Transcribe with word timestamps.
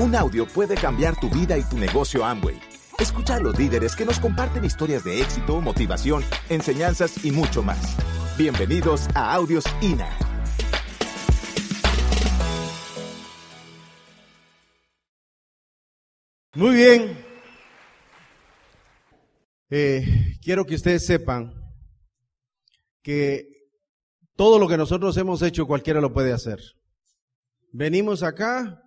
Un 0.00 0.16
audio 0.16 0.44
puede 0.44 0.74
cambiar 0.74 1.14
tu 1.20 1.30
vida 1.30 1.56
y 1.56 1.62
tu 1.62 1.78
negocio 1.78 2.24
Amway. 2.24 2.58
Escucha 2.98 3.36
a 3.36 3.40
los 3.40 3.56
líderes 3.56 3.94
que 3.94 4.04
nos 4.04 4.18
comparten 4.18 4.64
historias 4.64 5.04
de 5.04 5.20
éxito, 5.20 5.60
motivación, 5.60 6.24
enseñanzas 6.48 7.24
y 7.24 7.30
mucho 7.30 7.62
más. 7.62 7.96
Bienvenidos 8.36 9.06
a 9.14 9.32
Audios 9.32 9.64
INA. 9.80 10.08
Muy 16.56 16.74
bien. 16.74 17.24
Eh, 19.70 20.38
quiero 20.42 20.66
que 20.66 20.74
ustedes 20.74 21.06
sepan 21.06 21.54
que 23.00 23.46
todo 24.34 24.58
lo 24.58 24.66
que 24.66 24.76
nosotros 24.76 25.16
hemos 25.18 25.40
hecho 25.42 25.68
cualquiera 25.68 26.00
lo 26.00 26.12
puede 26.12 26.32
hacer. 26.32 26.58
Venimos 27.70 28.24
acá 28.24 28.83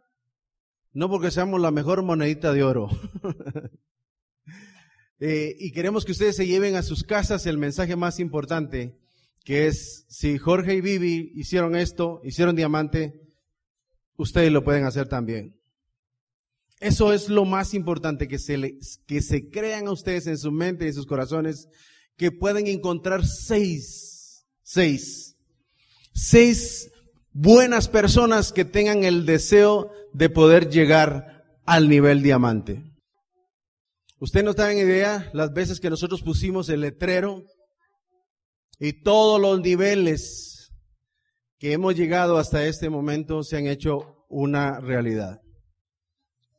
no 0.97 1.11
porque 1.11 1.29
seamos 1.29 1.61
la 1.61 1.69
mejor 1.69 2.01
monedita 2.01 2.51
de 2.53 2.63
oro. 2.63 2.89
Eh, 5.19 5.55
y 5.57 5.71
queremos 5.71 6.05
que 6.05 6.11
ustedes 6.11 6.35
se 6.35 6.45
lleven 6.45 6.75
a 6.75 6.83
sus 6.83 7.03
casas 7.03 7.47
el 7.47 7.57
mensaje 7.57 7.95
más 7.95 8.19
importante, 8.19 8.99
que 9.43 9.65
es, 9.65 10.05
si 10.09 10.37
Jorge 10.37 10.75
y 10.75 10.81
Vivi 10.81 11.31
hicieron 11.33 11.75
esto, 11.75 12.21
hicieron 12.23 12.55
diamante, 12.55 13.19
ustedes 14.15 14.51
lo 14.51 14.63
pueden 14.63 14.83
hacer 14.83 15.09
también. 15.09 15.59
Eso 16.79 17.13
es 17.13 17.29
lo 17.29 17.45
más 17.45 17.73
importante, 17.73 18.27
que 18.27 18.37
se, 18.37 18.77
que 19.07 19.21
se 19.23 19.49
crean 19.49 19.87
a 19.87 19.93
ustedes 19.93 20.27
en 20.27 20.37
su 20.37 20.51
mente 20.51 20.85
y 20.85 20.89
en 20.89 20.93
sus 20.93 21.07
corazones, 21.07 21.67
que 22.15 22.31
pueden 22.31 22.67
encontrar 22.67 23.25
seis, 23.25 24.45
seis, 24.61 25.35
seis 26.13 26.91
buenas 27.39 27.87
personas 27.87 28.51
que 28.51 28.65
tengan 28.65 29.03
el 29.03 29.27
deseo 29.27 29.91
de 30.11 30.27
poder 30.27 30.71
llegar 30.71 31.45
al 31.67 31.87
nivel 31.87 32.23
diamante. 32.23 32.83
Usted 34.19 34.43
no 34.43 34.51
está 34.51 34.71
en 34.71 34.79
idea 34.79 35.29
las 35.33 35.53
veces 35.53 35.79
que 35.79 35.91
nosotros 35.91 36.23
pusimos 36.23 36.67
el 36.69 36.81
letrero 36.81 37.43
y 38.79 39.03
todos 39.03 39.39
los 39.39 39.61
niveles 39.61 40.71
que 41.59 41.73
hemos 41.73 41.95
llegado 41.95 42.39
hasta 42.39 42.65
este 42.65 42.89
momento 42.89 43.43
se 43.43 43.57
han 43.57 43.67
hecho 43.67 44.25
una 44.29 44.79
realidad. 44.79 45.39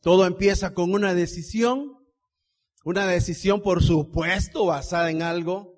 Todo 0.00 0.26
empieza 0.26 0.74
con 0.74 0.92
una 0.92 1.12
decisión, 1.12 1.96
una 2.84 3.04
decisión 3.08 3.62
por 3.62 3.82
supuesto 3.82 4.66
basada 4.66 5.10
en 5.10 5.22
algo. 5.22 5.74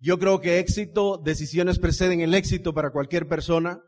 Yo 0.00 0.18
creo 0.18 0.40
que 0.40 0.58
éxito, 0.58 1.20
decisiones 1.22 1.78
preceden 1.78 2.22
el 2.22 2.32
éxito 2.32 2.72
para 2.72 2.92
cualquier 2.92 3.28
persona 3.28 3.82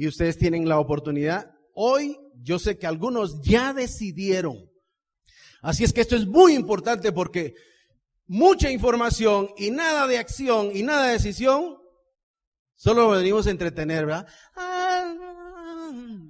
y 0.00 0.08
ustedes 0.08 0.38
tienen 0.38 0.68
la 0.68 0.78
oportunidad. 0.78 1.50
Hoy 1.74 2.16
yo 2.42 2.58
sé 2.58 2.78
que 2.78 2.86
algunos 2.86 3.42
ya 3.42 3.74
decidieron 3.74 4.70
Así 5.62 5.84
es 5.84 5.92
que 5.92 6.00
esto 6.00 6.16
es 6.16 6.26
muy 6.26 6.54
importante 6.54 7.12
porque 7.12 7.54
mucha 8.26 8.70
información 8.70 9.50
y 9.56 9.70
nada 9.70 10.06
de 10.06 10.18
acción 10.18 10.70
y 10.74 10.82
nada 10.82 11.06
de 11.06 11.12
decisión, 11.12 11.76
solo 12.74 13.10
venimos 13.10 13.46
a 13.46 13.50
entretener, 13.50 14.06
¿verdad? 14.06 14.26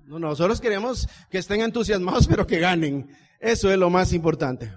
No, 0.04 0.18
nosotros 0.18 0.60
queremos 0.60 1.08
que 1.30 1.38
estén 1.38 1.60
entusiasmados, 1.60 2.26
pero 2.28 2.46
que 2.46 2.58
ganen. 2.58 3.08
Eso 3.38 3.70
es 3.70 3.78
lo 3.78 3.88
más 3.88 4.12
importante. 4.12 4.72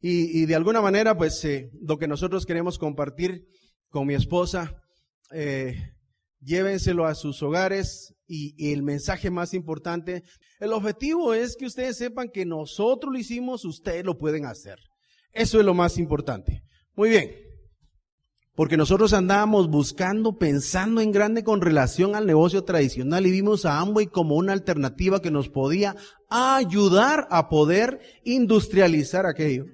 Y, 0.00 0.46
de 0.46 0.54
alguna 0.54 0.80
manera, 0.80 1.16
pues 1.16 1.44
eh, 1.44 1.72
lo 1.82 1.98
que 1.98 2.06
nosotros 2.06 2.46
queremos 2.46 2.78
compartir 2.78 3.48
con 3.88 4.06
mi 4.06 4.14
esposa, 4.14 4.80
eh, 5.32 5.96
llévenselo 6.40 7.06
a 7.06 7.16
sus 7.16 7.42
hogares, 7.42 8.14
y, 8.26 8.72
el 8.72 8.82
mensaje 8.82 9.30
más 9.30 9.54
importante, 9.54 10.24
el 10.60 10.72
objetivo 10.72 11.34
es 11.34 11.56
que 11.56 11.66
ustedes 11.66 11.96
sepan 11.96 12.28
que 12.32 12.44
nosotros 12.44 13.12
lo 13.12 13.18
hicimos, 13.18 13.64
ustedes 13.64 14.04
lo 14.04 14.18
pueden 14.18 14.46
hacer. 14.46 14.78
Eso 15.32 15.58
es 15.60 15.66
lo 15.66 15.74
más 15.74 15.98
importante. 15.98 16.62
Muy 16.94 17.10
bien. 17.10 17.30
Porque 18.54 18.78
nosotros 18.78 19.12
andábamos 19.12 19.68
buscando, 19.68 20.38
pensando 20.38 21.02
en 21.02 21.12
grande 21.12 21.44
con 21.44 21.60
relación 21.60 22.14
al 22.14 22.26
negocio 22.26 22.64
tradicional 22.64 23.26
y 23.26 23.30
vimos 23.30 23.66
a 23.66 23.78
Amway 23.80 24.06
como 24.06 24.36
una 24.36 24.54
alternativa 24.54 25.20
que 25.20 25.30
nos 25.30 25.50
podía 25.50 25.94
ayudar 26.30 27.28
a 27.30 27.50
poder 27.50 28.00
industrializar 28.24 29.26
aquello. 29.26 29.66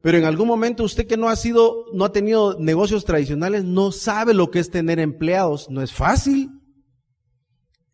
Pero 0.00 0.18
en 0.18 0.24
algún 0.24 0.48
momento 0.48 0.84
usted 0.84 1.06
que 1.06 1.16
no 1.16 1.30
ha 1.30 1.36
sido, 1.36 1.86
no 1.94 2.04
ha 2.04 2.12
tenido 2.12 2.58
negocios 2.58 3.06
tradicionales, 3.06 3.64
no 3.64 3.90
sabe 3.90 4.34
lo 4.34 4.50
que 4.50 4.58
es 4.58 4.70
tener 4.70 4.98
empleados. 4.98 5.70
No 5.70 5.80
es 5.80 5.92
fácil. 5.92 6.50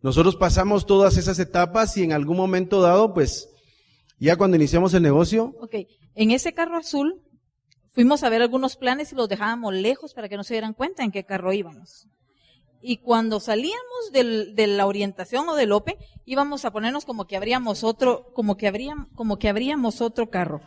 Nosotros 0.03 0.37
pasamos 0.37 0.87
todas 0.87 1.17
esas 1.17 1.39
etapas 1.39 1.97
y 1.97 2.03
en 2.03 2.13
algún 2.13 2.37
momento 2.37 2.81
dado, 2.81 3.13
pues, 3.13 3.51
ya 4.19 4.37
cuando 4.37 4.57
iniciamos 4.57 4.95
el 4.95 5.03
negocio. 5.03 5.55
Ok, 5.61 5.75
en 6.15 6.31
ese 6.31 6.53
carro 6.55 6.77
azul 6.77 7.23
fuimos 7.93 8.23
a 8.23 8.29
ver 8.29 8.41
algunos 8.41 8.77
planes 8.77 9.13
y 9.13 9.17
los 9.17 9.29
dejábamos 9.29 9.75
lejos 9.75 10.15
para 10.15 10.29
que 10.29 10.37
no 10.37 10.45
se 10.45 10.55
dieran 10.55 10.75
cuenta 10.75 11.05
en 11.05 11.11
qué 11.11 11.25
carro 11.25 11.53
íbamos. 11.53 12.07
Y 12.83 12.99
cuando 12.99 13.41
salíamos 13.41 14.11
del, 14.13 14.55
de 14.55 14.67
la 14.67 14.87
orientación 14.87 15.47
o 15.51 15.55
del 15.55 15.73
OPE, 15.73 15.99
íbamos 16.25 16.65
a 16.65 16.71
ponernos 16.71 17.05
como 17.05 17.27
que 17.27 17.37
habríamos 17.37 17.85
otro, 17.85 18.33
como 18.33 18.57
que 18.57 18.69
habríamos, 18.69 19.09
como 19.15 19.39
que 19.39 19.51
habríamos 19.51 20.01
otro 20.01 20.31
carro 20.31 20.63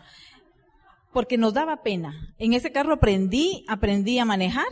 porque 1.13 1.38
nos 1.38 1.53
daba 1.53 1.84
pena. 1.84 2.34
En 2.38 2.53
ese 2.53 2.72
carro 2.72 2.94
aprendí, 2.94 3.63
aprendí 3.68 4.19
a 4.19 4.25
manejar, 4.25 4.68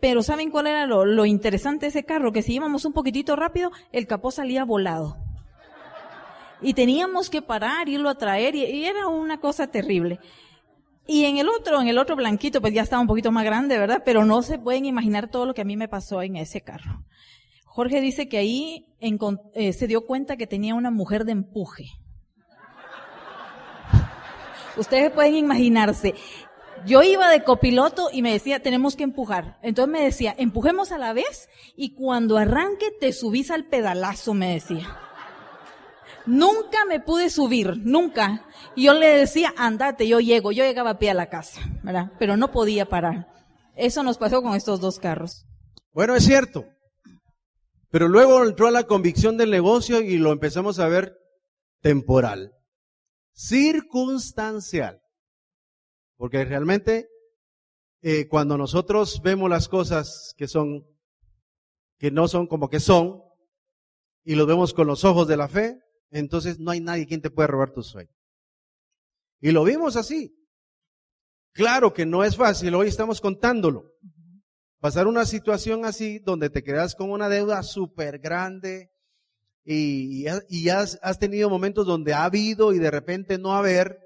pero 0.00 0.22
¿saben 0.22 0.50
cuál 0.50 0.68
era 0.68 0.86
lo, 0.86 1.26
interesante 1.26 1.86
de 1.86 1.90
ese 1.90 2.04
carro? 2.04 2.32
Que 2.32 2.42
si 2.42 2.54
íbamos 2.54 2.84
un 2.84 2.92
poquitito 2.92 3.34
rápido, 3.34 3.70
el 3.90 4.06
capó 4.06 4.30
salía 4.30 4.64
volado. 4.64 5.16
Y 6.60 6.74
teníamos 6.74 7.30
que 7.30 7.42
parar, 7.42 7.88
irlo 7.88 8.08
a 8.08 8.16
traer, 8.16 8.54
y, 8.54 8.84
era 8.84 9.08
una 9.08 9.40
cosa 9.40 9.68
terrible. 9.68 10.20
Y 11.06 11.24
en 11.24 11.38
el 11.38 11.48
otro, 11.48 11.80
en 11.80 11.88
el 11.88 11.98
otro 11.98 12.16
blanquito, 12.16 12.60
pues 12.60 12.74
ya 12.74 12.82
estaba 12.82 13.00
un 13.00 13.08
poquito 13.08 13.32
más 13.32 13.44
grande, 13.44 13.78
¿verdad? 13.78 14.02
Pero 14.04 14.24
no 14.24 14.42
se 14.42 14.58
pueden 14.58 14.84
imaginar 14.84 15.30
todo 15.30 15.46
lo 15.46 15.54
que 15.54 15.62
a 15.62 15.64
mí 15.64 15.76
me 15.76 15.88
pasó 15.88 16.22
en 16.22 16.36
ese 16.36 16.60
carro. 16.60 17.04
Jorge 17.64 18.00
dice 18.00 18.28
que 18.28 18.38
ahí 18.38 18.86
eh, 19.54 19.72
se 19.72 19.86
dio 19.86 20.04
cuenta 20.04 20.36
que 20.36 20.46
tenía 20.46 20.74
una 20.74 20.90
mujer 20.90 21.24
de 21.24 21.32
empuje. 21.32 21.84
Ustedes 24.78 25.10
pueden 25.10 25.34
imaginarse. 25.34 26.14
Yo 26.86 27.02
iba 27.02 27.28
de 27.28 27.42
copiloto 27.42 28.08
y 28.12 28.22
me 28.22 28.32
decía, 28.32 28.60
tenemos 28.60 28.94
que 28.94 29.02
empujar. 29.02 29.58
Entonces 29.62 29.92
me 29.92 30.02
decía, 30.02 30.34
empujemos 30.38 30.92
a 30.92 30.98
la 30.98 31.12
vez 31.12 31.48
y 31.76 31.94
cuando 31.94 32.38
arranque 32.38 32.92
te 33.00 33.12
subís 33.12 33.50
al 33.50 33.64
pedalazo, 33.64 34.34
me 34.34 34.54
decía. 34.54 34.96
Nunca 36.26 36.84
me 36.86 37.00
pude 37.00 37.30
subir, 37.30 37.78
nunca. 37.78 38.46
Y 38.76 38.84
yo 38.84 38.94
le 38.94 39.08
decía, 39.08 39.52
andate, 39.56 40.06
yo 40.06 40.20
llego. 40.20 40.52
Yo 40.52 40.64
llegaba 40.64 40.90
a 40.90 40.98
pie 40.98 41.10
a 41.10 41.14
la 41.14 41.28
casa, 41.28 41.60
¿verdad? 41.82 42.12
Pero 42.18 42.36
no 42.36 42.52
podía 42.52 42.86
parar. 42.86 43.28
Eso 43.74 44.02
nos 44.02 44.18
pasó 44.18 44.42
con 44.42 44.54
estos 44.54 44.80
dos 44.80 44.98
carros. 44.98 45.46
Bueno, 45.92 46.14
es 46.14 46.24
cierto. 46.24 46.66
Pero 47.90 48.06
luego 48.06 48.44
entró 48.44 48.68
a 48.68 48.72
la 48.72 48.84
convicción 48.84 49.36
del 49.36 49.50
negocio 49.50 50.00
y 50.00 50.18
lo 50.18 50.32
empezamos 50.32 50.78
a 50.78 50.88
ver 50.88 51.16
temporal 51.80 52.57
circunstancial. 53.38 55.00
Porque 56.16 56.44
realmente 56.44 57.08
eh, 58.02 58.26
cuando 58.28 58.58
nosotros 58.58 59.20
vemos 59.22 59.48
las 59.48 59.68
cosas 59.68 60.34
que 60.36 60.48
son, 60.48 60.84
que 61.98 62.10
no 62.10 62.26
son 62.26 62.48
como 62.48 62.68
que 62.68 62.80
son, 62.80 63.22
y 64.24 64.34
lo 64.34 64.44
vemos 64.44 64.74
con 64.74 64.86
los 64.86 65.04
ojos 65.04 65.28
de 65.28 65.36
la 65.36 65.48
fe, 65.48 65.78
entonces 66.10 66.58
no 66.58 66.72
hay 66.72 66.80
nadie 66.80 67.06
quien 67.06 67.22
te 67.22 67.30
pueda 67.30 67.46
robar 67.46 67.72
tu 67.72 67.82
sueño. 67.82 68.10
Y 69.40 69.52
lo 69.52 69.62
vimos 69.62 69.96
así. 69.96 70.34
Claro 71.52 71.94
que 71.94 72.04
no 72.04 72.24
es 72.24 72.36
fácil, 72.36 72.74
hoy 72.74 72.88
estamos 72.88 73.20
contándolo. 73.20 73.92
Pasar 74.80 75.06
una 75.06 75.24
situación 75.24 75.84
así 75.84 76.18
donde 76.18 76.50
te 76.50 76.62
quedas 76.62 76.94
con 76.94 77.10
una 77.10 77.28
deuda 77.28 77.62
súper 77.62 78.18
grande, 78.18 78.90
y, 79.70 80.24
y 80.48 80.68
has, 80.70 80.98
has 81.02 81.18
tenido 81.18 81.50
momentos 81.50 81.86
donde 81.86 82.14
ha 82.14 82.24
habido 82.24 82.72
y 82.72 82.78
de 82.78 82.90
repente 82.90 83.36
no 83.36 83.54
haber, 83.54 83.98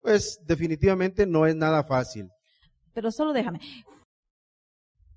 pues 0.00 0.38
definitivamente 0.46 1.26
no 1.26 1.44
es 1.44 1.56
nada 1.56 1.82
fácil. 1.82 2.28
Pero 2.94 3.10
solo 3.10 3.32
déjame. 3.32 3.60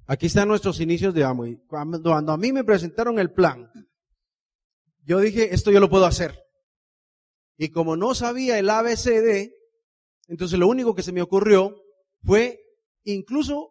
Aquí 0.08 0.26
están 0.26 0.48
nuestros 0.48 0.80
inicios 0.80 1.14
de 1.14 1.24
amo. 1.24 1.46
Cuando, 1.68 2.14
a 2.14 2.38
mí 2.38 2.52
me 2.52 2.64
presentaron 2.64 3.20
el 3.20 3.32
plan, 3.32 3.70
yo 5.04 5.20
dije, 5.20 5.54
esto 5.54 5.72
yo 5.72 5.80
lo 5.80 5.90
puedo 5.90 6.06
hacer. 6.06 6.36
Y 7.56 7.70
como 7.70 7.96
no 7.96 8.16
sabía 8.16 8.58
el 8.58 8.72
ABCD, 8.72 9.52
entonces 10.28 10.58
lo 10.58 10.68
único 10.68 10.96
que 10.96 11.04
se 11.04 11.12
me 11.12 11.22
ocurrió 11.22 11.76
fue, 12.24 12.60
incluso, 13.04 13.70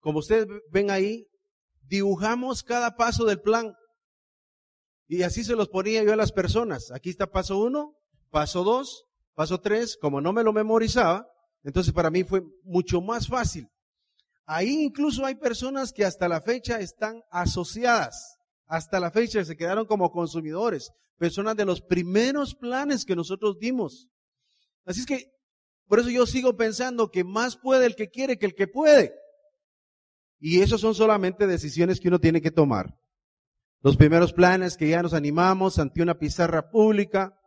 como 0.00 0.20
ustedes 0.20 0.46
ven 0.70 0.90
ahí, 0.90 1.26
dibujamos 1.82 2.62
cada 2.62 2.96
paso 2.96 3.26
del 3.26 3.42
plan. 3.42 3.74
Y 5.12 5.24
así 5.24 5.44
se 5.44 5.56
los 5.56 5.68
ponía 5.68 6.02
yo 6.02 6.12
a 6.12 6.16
las 6.16 6.32
personas. 6.32 6.90
Aquí 6.90 7.10
está 7.10 7.26
paso 7.26 7.58
uno, 7.58 7.94
paso 8.30 8.64
dos, 8.64 9.04
paso 9.34 9.60
tres. 9.60 9.98
Como 10.00 10.20
no 10.20 10.32
me 10.32 10.42
lo 10.42 10.52
memorizaba, 10.52 11.26
entonces 11.62 11.92
para 11.92 12.10
mí 12.10 12.24
fue 12.24 12.42
mucho 12.64 13.00
más 13.02 13.28
fácil. 13.28 13.68
Ahí 14.46 14.84
incluso 14.84 15.26
hay 15.26 15.34
personas 15.34 15.92
que 15.92 16.04
hasta 16.04 16.28
la 16.28 16.40
fecha 16.40 16.80
están 16.80 17.20
asociadas 17.30 18.38
hasta 18.72 19.00
la 19.00 19.10
fecha 19.10 19.44
se 19.44 19.54
quedaron 19.54 19.84
como 19.84 20.10
consumidores, 20.10 20.92
personas 21.18 21.56
de 21.56 21.66
los 21.66 21.82
primeros 21.82 22.54
planes 22.54 23.04
que 23.04 23.14
nosotros 23.14 23.58
dimos. 23.58 24.08
Así 24.86 25.00
es 25.00 25.06
que, 25.06 25.26
por 25.88 26.00
eso 26.00 26.08
yo 26.08 26.24
sigo 26.24 26.56
pensando 26.56 27.10
que 27.10 27.22
más 27.22 27.58
puede 27.58 27.84
el 27.84 27.94
que 27.94 28.08
quiere 28.08 28.38
que 28.38 28.46
el 28.46 28.54
que 28.54 28.66
puede. 28.66 29.12
Y 30.40 30.62
eso 30.62 30.78
son 30.78 30.94
solamente 30.94 31.46
decisiones 31.46 32.00
que 32.00 32.08
uno 32.08 32.18
tiene 32.18 32.40
que 32.40 32.50
tomar. 32.50 32.98
Los 33.82 33.96
primeros 33.96 34.32
planes 34.32 34.76
que 34.76 34.88
ya 34.88 35.02
nos 35.02 35.12
animamos 35.12 35.78
ante 35.78 36.02
una 36.02 36.18
pizarra 36.18 36.70
pública, 36.70 37.38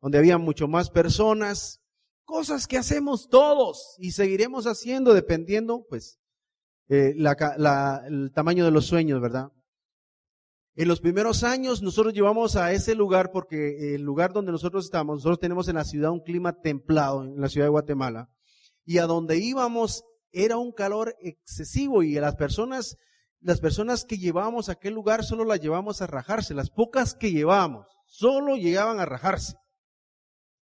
donde 0.00 0.18
había 0.18 0.36
mucho 0.36 0.68
más 0.68 0.90
personas, 0.90 1.80
cosas 2.24 2.66
que 2.66 2.78
hacemos 2.78 3.28
todos 3.28 3.96
y 3.98 4.12
seguiremos 4.12 4.66
haciendo 4.66 5.14
dependiendo, 5.14 5.86
pues, 5.88 6.20
eh, 6.88 7.14
el 7.16 8.32
tamaño 8.32 8.64
de 8.64 8.70
los 8.70 8.86
sueños, 8.86 9.20
¿verdad? 9.20 9.52
En 10.76 10.86
los 10.86 11.00
primeros 11.00 11.44
años 11.44 11.82
nosotros 11.82 12.14
llevamos 12.14 12.56
a 12.56 12.72
ese 12.72 12.94
lugar 12.94 13.32
porque 13.32 13.94
el 13.94 14.02
lugar 14.02 14.32
donde 14.32 14.52
nosotros 14.52 14.84
estamos, 14.84 15.16
nosotros 15.16 15.40
tenemos 15.40 15.68
en 15.68 15.76
la 15.76 15.84
ciudad 15.84 16.10
un 16.10 16.20
clima 16.20 16.60
templado, 16.60 17.24
en 17.24 17.40
la 17.40 17.48
ciudad 17.48 17.66
de 17.66 17.70
Guatemala, 17.70 18.28
y 18.84 18.98
a 18.98 19.06
donde 19.06 19.38
íbamos 19.38 20.04
era 20.30 20.56
un 20.56 20.72
calor 20.72 21.16
excesivo 21.20 22.02
y 22.02 22.14
las 22.14 22.36
personas, 22.36 22.96
las 23.40 23.60
personas 23.60 24.04
que 24.04 24.18
llevábamos 24.18 24.68
a 24.68 24.72
aquel 24.72 24.94
lugar 24.94 25.24
solo 25.24 25.44
las 25.44 25.60
llevamos 25.60 26.02
a 26.02 26.06
rajarse, 26.06 26.54
las 26.54 26.70
pocas 26.70 27.14
que 27.14 27.32
llevábamos 27.32 27.86
solo 28.06 28.56
llegaban 28.56 29.00
a 29.00 29.06
rajarse. 29.06 29.54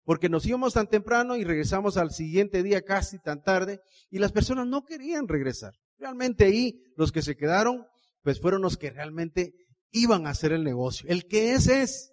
Porque 0.04 0.28
nos 0.28 0.46
íbamos 0.46 0.74
tan 0.74 0.88
temprano 0.88 1.36
y 1.36 1.44
regresamos 1.44 1.96
al 1.96 2.10
siguiente 2.10 2.62
día 2.62 2.82
casi 2.82 3.18
tan 3.18 3.42
tarde 3.42 3.80
y 4.10 4.18
las 4.18 4.32
personas 4.32 4.66
no 4.66 4.82
querían 4.84 5.28
regresar. 5.28 5.74
Realmente 5.98 6.44
ahí 6.44 6.82
los 6.96 7.12
que 7.12 7.22
se 7.22 7.36
quedaron, 7.36 7.86
pues 8.22 8.40
fueron 8.40 8.62
los 8.62 8.76
que 8.76 8.90
realmente 8.90 9.52
iban 9.90 10.26
a 10.26 10.30
hacer 10.30 10.52
el 10.52 10.64
negocio. 10.64 11.08
El 11.08 11.26
que 11.26 11.52
es 11.52 11.68
es 11.68 12.12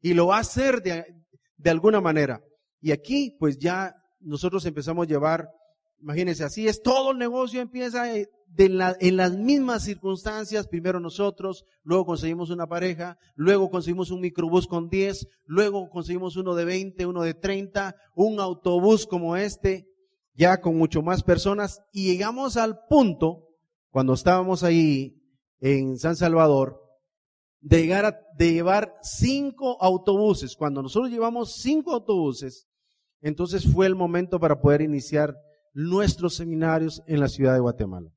y 0.00 0.14
lo 0.14 0.26
va 0.26 0.38
a 0.38 0.40
hacer 0.40 0.82
de, 0.82 1.04
de 1.56 1.70
alguna 1.70 2.00
manera. 2.00 2.42
Y 2.80 2.90
aquí, 2.90 3.36
pues 3.38 3.58
ya 3.58 3.94
nosotros 4.20 4.66
empezamos 4.66 5.06
a 5.06 5.08
llevar, 5.08 5.48
imagínense, 6.02 6.44
así 6.44 6.66
es, 6.66 6.82
todo 6.82 7.12
el 7.12 7.18
negocio 7.18 7.60
empieza 7.60 8.14
eh, 8.14 8.28
en 8.58 9.16
las 9.16 9.36
mismas 9.36 9.84
circunstancias, 9.84 10.66
primero 10.66 11.00
nosotros, 11.00 11.64
luego 11.84 12.04
conseguimos 12.04 12.50
una 12.50 12.66
pareja, 12.66 13.18
luego 13.34 13.70
conseguimos 13.70 14.10
un 14.10 14.20
microbús 14.20 14.66
con 14.66 14.90
10, 14.90 15.26
luego 15.46 15.88
conseguimos 15.88 16.36
uno 16.36 16.54
de 16.54 16.64
20, 16.64 17.06
uno 17.06 17.22
de 17.22 17.34
30, 17.34 17.96
un 18.14 18.40
autobús 18.40 19.06
como 19.06 19.36
este, 19.36 19.88
ya 20.34 20.60
con 20.60 20.76
mucho 20.76 21.02
más 21.02 21.22
personas 21.22 21.80
y 21.92 22.04
llegamos 22.04 22.56
al 22.56 22.80
punto, 22.88 23.48
cuando 23.90 24.14
estábamos 24.14 24.64
ahí 24.64 25.22
en 25.60 25.98
San 25.98 26.16
Salvador, 26.16 26.82
de, 27.60 27.82
llegar 27.82 28.20
de 28.36 28.52
llevar 28.52 28.96
cinco 29.02 29.80
autobuses. 29.80 30.56
Cuando 30.56 30.82
nosotros 30.82 31.10
llevamos 31.10 31.54
cinco 31.56 31.92
autobuses, 31.92 32.68
entonces 33.20 33.70
fue 33.72 33.86
el 33.86 33.94
momento 33.94 34.40
para 34.40 34.60
poder 34.60 34.82
iniciar 34.82 35.36
nuestros 35.72 36.36
seminarios 36.36 37.02
en 37.06 37.20
la 37.20 37.28
ciudad 37.28 37.54
de 37.54 37.60
Guatemala. 37.60 38.10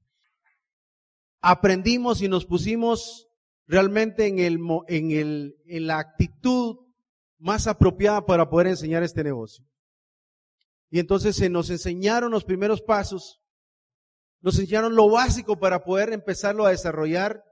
Aprendimos 1.41 2.21
y 2.21 2.27
nos 2.27 2.45
pusimos 2.45 3.27
realmente 3.67 4.27
en, 4.27 5.87
la 5.87 5.99
actitud 5.99 6.77
más 7.37 7.67
apropiada 7.67 8.25
para 8.25 8.49
poder 8.49 8.67
enseñar 8.67 9.03
este 9.03 9.23
negocio. 9.23 9.65
Y 10.89 10.99
entonces 10.99 11.35
se 11.35 11.49
nos 11.49 11.69
enseñaron 11.69 12.31
los 12.31 12.43
primeros 12.43 12.81
pasos, 12.81 13.41
nos 14.41 14.57
enseñaron 14.59 14.95
lo 14.95 15.09
básico 15.09 15.57
para 15.57 15.83
poder 15.83 16.13
empezarlo 16.13 16.65
a 16.65 16.71
desarrollar 16.71 17.43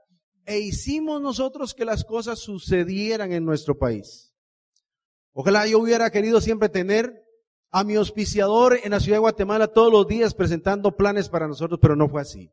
e 0.46 0.58
hicimos 0.58 1.20
nosotros 1.20 1.74
que 1.74 1.84
las 1.84 2.04
cosas 2.04 2.38
sucedieran 2.38 3.32
en 3.32 3.44
nuestro 3.44 3.76
país. 3.76 4.34
Ojalá 5.32 5.66
yo 5.66 5.78
hubiera 5.80 6.10
querido 6.10 6.40
siempre 6.40 6.68
tener 6.68 7.23
a 7.76 7.82
mi 7.82 7.96
auspiciador 7.96 8.78
en 8.84 8.92
la 8.92 9.00
ciudad 9.00 9.16
de 9.16 9.22
Guatemala 9.22 9.66
todos 9.66 9.90
los 9.90 10.06
días 10.06 10.32
presentando 10.32 10.96
planes 10.96 11.28
para 11.28 11.48
nosotros, 11.48 11.80
pero 11.82 11.96
no 11.96 12.08
fue 12.08 12.22
así. 12.22 12.52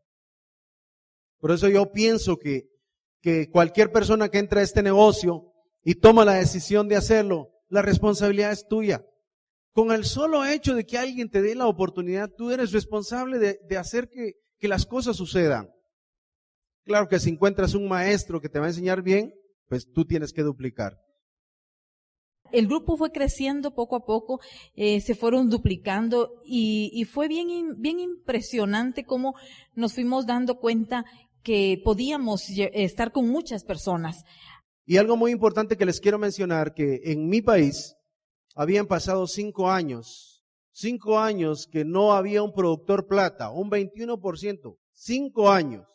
Por 1.37 1.51
eso 1.51 1.69
yo 1.69 1.91
pienso 1.91 2.39
que, 2.39 2.71
que 3.21 3.47
cualquier 3.51 3.91
persona 3.91 4.29
que 4.29 4.39
entra 4.39 4.61
a 4.61 4.63
este 4.63 4.81
negocio 4.81 5.53
y 5.83 5.93
toma 5.93 6.25
la 6.25 6.33
decisión 6.33 6.87
de 6.87 6.95
hacerlo, 6.95 7.51
la 7.69 7.83
responsabilidad 7.83 8.51
es 8.51 8.67
tuya. 8.67 9.05
Con 9.73 9.91
el 9.91 10.05
solo 10.05 10.43
hecho 10.43 10.73
de 10.73 10.87
que 10.87 10.97
alguien 10.97 11.29
te 11.29 11.43
dé 11.43 11.53
la 11.53 11.67
oportunidad, 11.67 12.31
tú 12.35 12.49
eres 12.49 12.71
responsable 12.71 13.37
de, 13.37 13.77
hacer 13.77 14.09
que, 14.09 14.37
que 14.57 14.67
las 14.67 14.87
cosas 14.87 15.17
sucedan. 15.17 15.69
Claro 16.83 17.07
que 17.07 17.19
si 17.19 17.29
encuentras 17.29 17.75
un 17.75 17.87
maestro 17.87 18.41
que 18.41 18.49
te 18.49 18.57
va 18.57 18.65
a 18.65 18.69
enseñar 18.69 19.03
bien, 19.03 19.35
pues 19.67 19.87
tú 19.93 20.03
tienes 20.03 20.33
que 20.33 20.41
duplicar. 20.41 20.97
El 22.51 22.67
grupo 22.67 22.97
fue 22.97 23.11
creciendo 23.11 23.73
poco 23.73 23.95
a 23.95 24.05
poco, 24.05 24.39
eh, 24.75 25.01
se 25.01 25.15
fueron 25.15 25.49
duplicando 25.49 26.41
y, 26.45 27.05
fue 27.05 27.27
bien, 27.27 27.47
bien 27.81 27.99
impresionante 27.99 29.03
cómo 29.05 29.35
nos 29.75 29.93
fuimos 29.93 30.25
dando 30.25 30.59
cuenta 30.59 31.05
que 31.43 31.81
podíamos 31.83 32.49
estar 32.49 33.11
con 33.11 33.29
muchas 33.29 33.63
personas. 33.63 34.23
Y 34.85 34.97
algo 34.97 35.15
muy 35.15 35.31
importante 35.31 35.77
que 35.77 35.85
les 35.85 35.99
quiero 35.99 36.19
mencionar, 36.19 36.73
que 36.73 37.01
en 37.05 37.27
mi 37.27 37.41
país, 37.41 37.95
habían 38.55 38.87
pasado 38.87 39.27
cinco 39.27 39.69
años, 39.69 40.43
cinco 40.71 41.19
años 41.19 41.67
que 41.71 41.85
no 41.85 42.13
había 42.13 42.43
un 42.43 42.53
productor 42.53 43.07
plata, 43.07 43.51
un 43.51 43.69
21%, 43.69 44.77
cinco 44.93 45.49
años. 45.49 45.85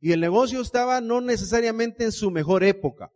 Y 0.00 0.12
el 0.12 0.20
negocio 0.20 0.60
estaba 0.60 1.00
no 1.00 1.20
necesariamente 1.20 2.04
en 2.04 2.12
su 2.12 2.30
mejor 2.30 2.62
época. 2.62 3.10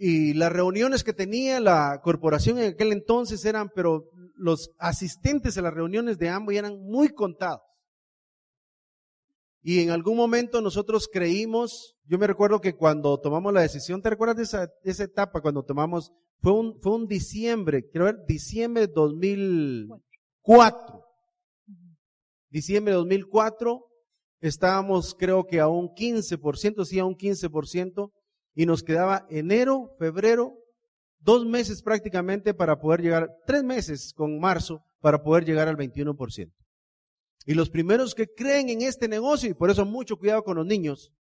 Y 0.00 0.34
las 0.34 0.52
reuniones 0.52 1.02
que 1.02 1.12
tenía 1.12 1.58
la 1.58 2.00
corporación 2.04 2.56
en 2.58 2.72
aquel 2.72 2.92
entonces 2.92 3.44
eran, 3.44 3.68
pero 3.74 4.08
los 4.36 4.70
asistentes 4.78 5.58
a 5.58 5.62
las 5.62 5.74
reuniones 5.74 6.18
de 6.18 6.28
ambos 6.28 6.54
eran 6.54 6.80
muy 6.80 7.08
contados. 7.08 7.62
Y 9.60 9.80
en 9.80 9.90
algún 9.90 10.16
momento 10.16 10.60
nosotros 10.60 11.08
creímos, 11.12 11.96
yo 12.06 12.16
me 12.16 12.28
recuerdo 12.28 12.60
que 12.60 12.76
cuando 12.76 13.18
tomamos 13.18 13.52
la 13.52 13.62
decisión, 13.62 14.00
¿te 14.00 14.10
recuerdas 14.10 14.36
de 14.36 14.44
esa, 14.44 14.70
etapa 15.02 15.40
cuando 15.40 15.64
tomamos? 15.64 16.12
Fue 16.40 16.52
un, 16.52 16.80
fue 16.80 16.92
un 16.92 17.08
diciembre, 17.08 17.88
quiero 17.90 18.04
ver, 18.04 18.24
diciembre 18.24 18.86
de 18.86 18.92
2004. 18.92 21.04
Diciembre 22.50 22.92
de 22.92 22.98
2004, 22.98 23.84
estábamos 24.40 25.16
creo 25.18 25.44
que 25.44 25.58
a 25.58 25.66
un 25.66 25.88
15%, 25.88 26.84
sí, 26.84 27.00
a 27.00 27.04
un 27.04 27.16
15%, 27.16 28.12
y 28.58 28.66
nos 28.66 28.82
quedaba 28.82 29.24
enero, 29.30 29.94
febrero, 30.00 30.58
dos 31.20 31.46
meses 31.46 31.80
prácticamente 31.80 32.54
para 32.54 32.80
poder 32.80 33.02
llegar, 33.02 33.30
tres 33.46 33.62
meses 33.62 34.12
con 34.12 34.40
marzo 34.40 34.82
para 34.98 35.22
poder 35.22 35.44
llegar 35.44 35.68
al 35.68 35.76
21%. 35.76 36.52
Y 37.46 37.54
los 37.54 37.70
primeros 37.70 38.16
que 38.16 38.26
creen 38.26 38.68
en 38.68 38.82
este 38.82 39.06
negocio, 39.06 39.48
y 39.48 39.54
por 39.54 39.70
eso 39.70 39.84
mucho 39.84 40.16
cuidado 40.16 40.42
con 40.42 40.56
los 40.56 40.66
niños, 40.66 41.12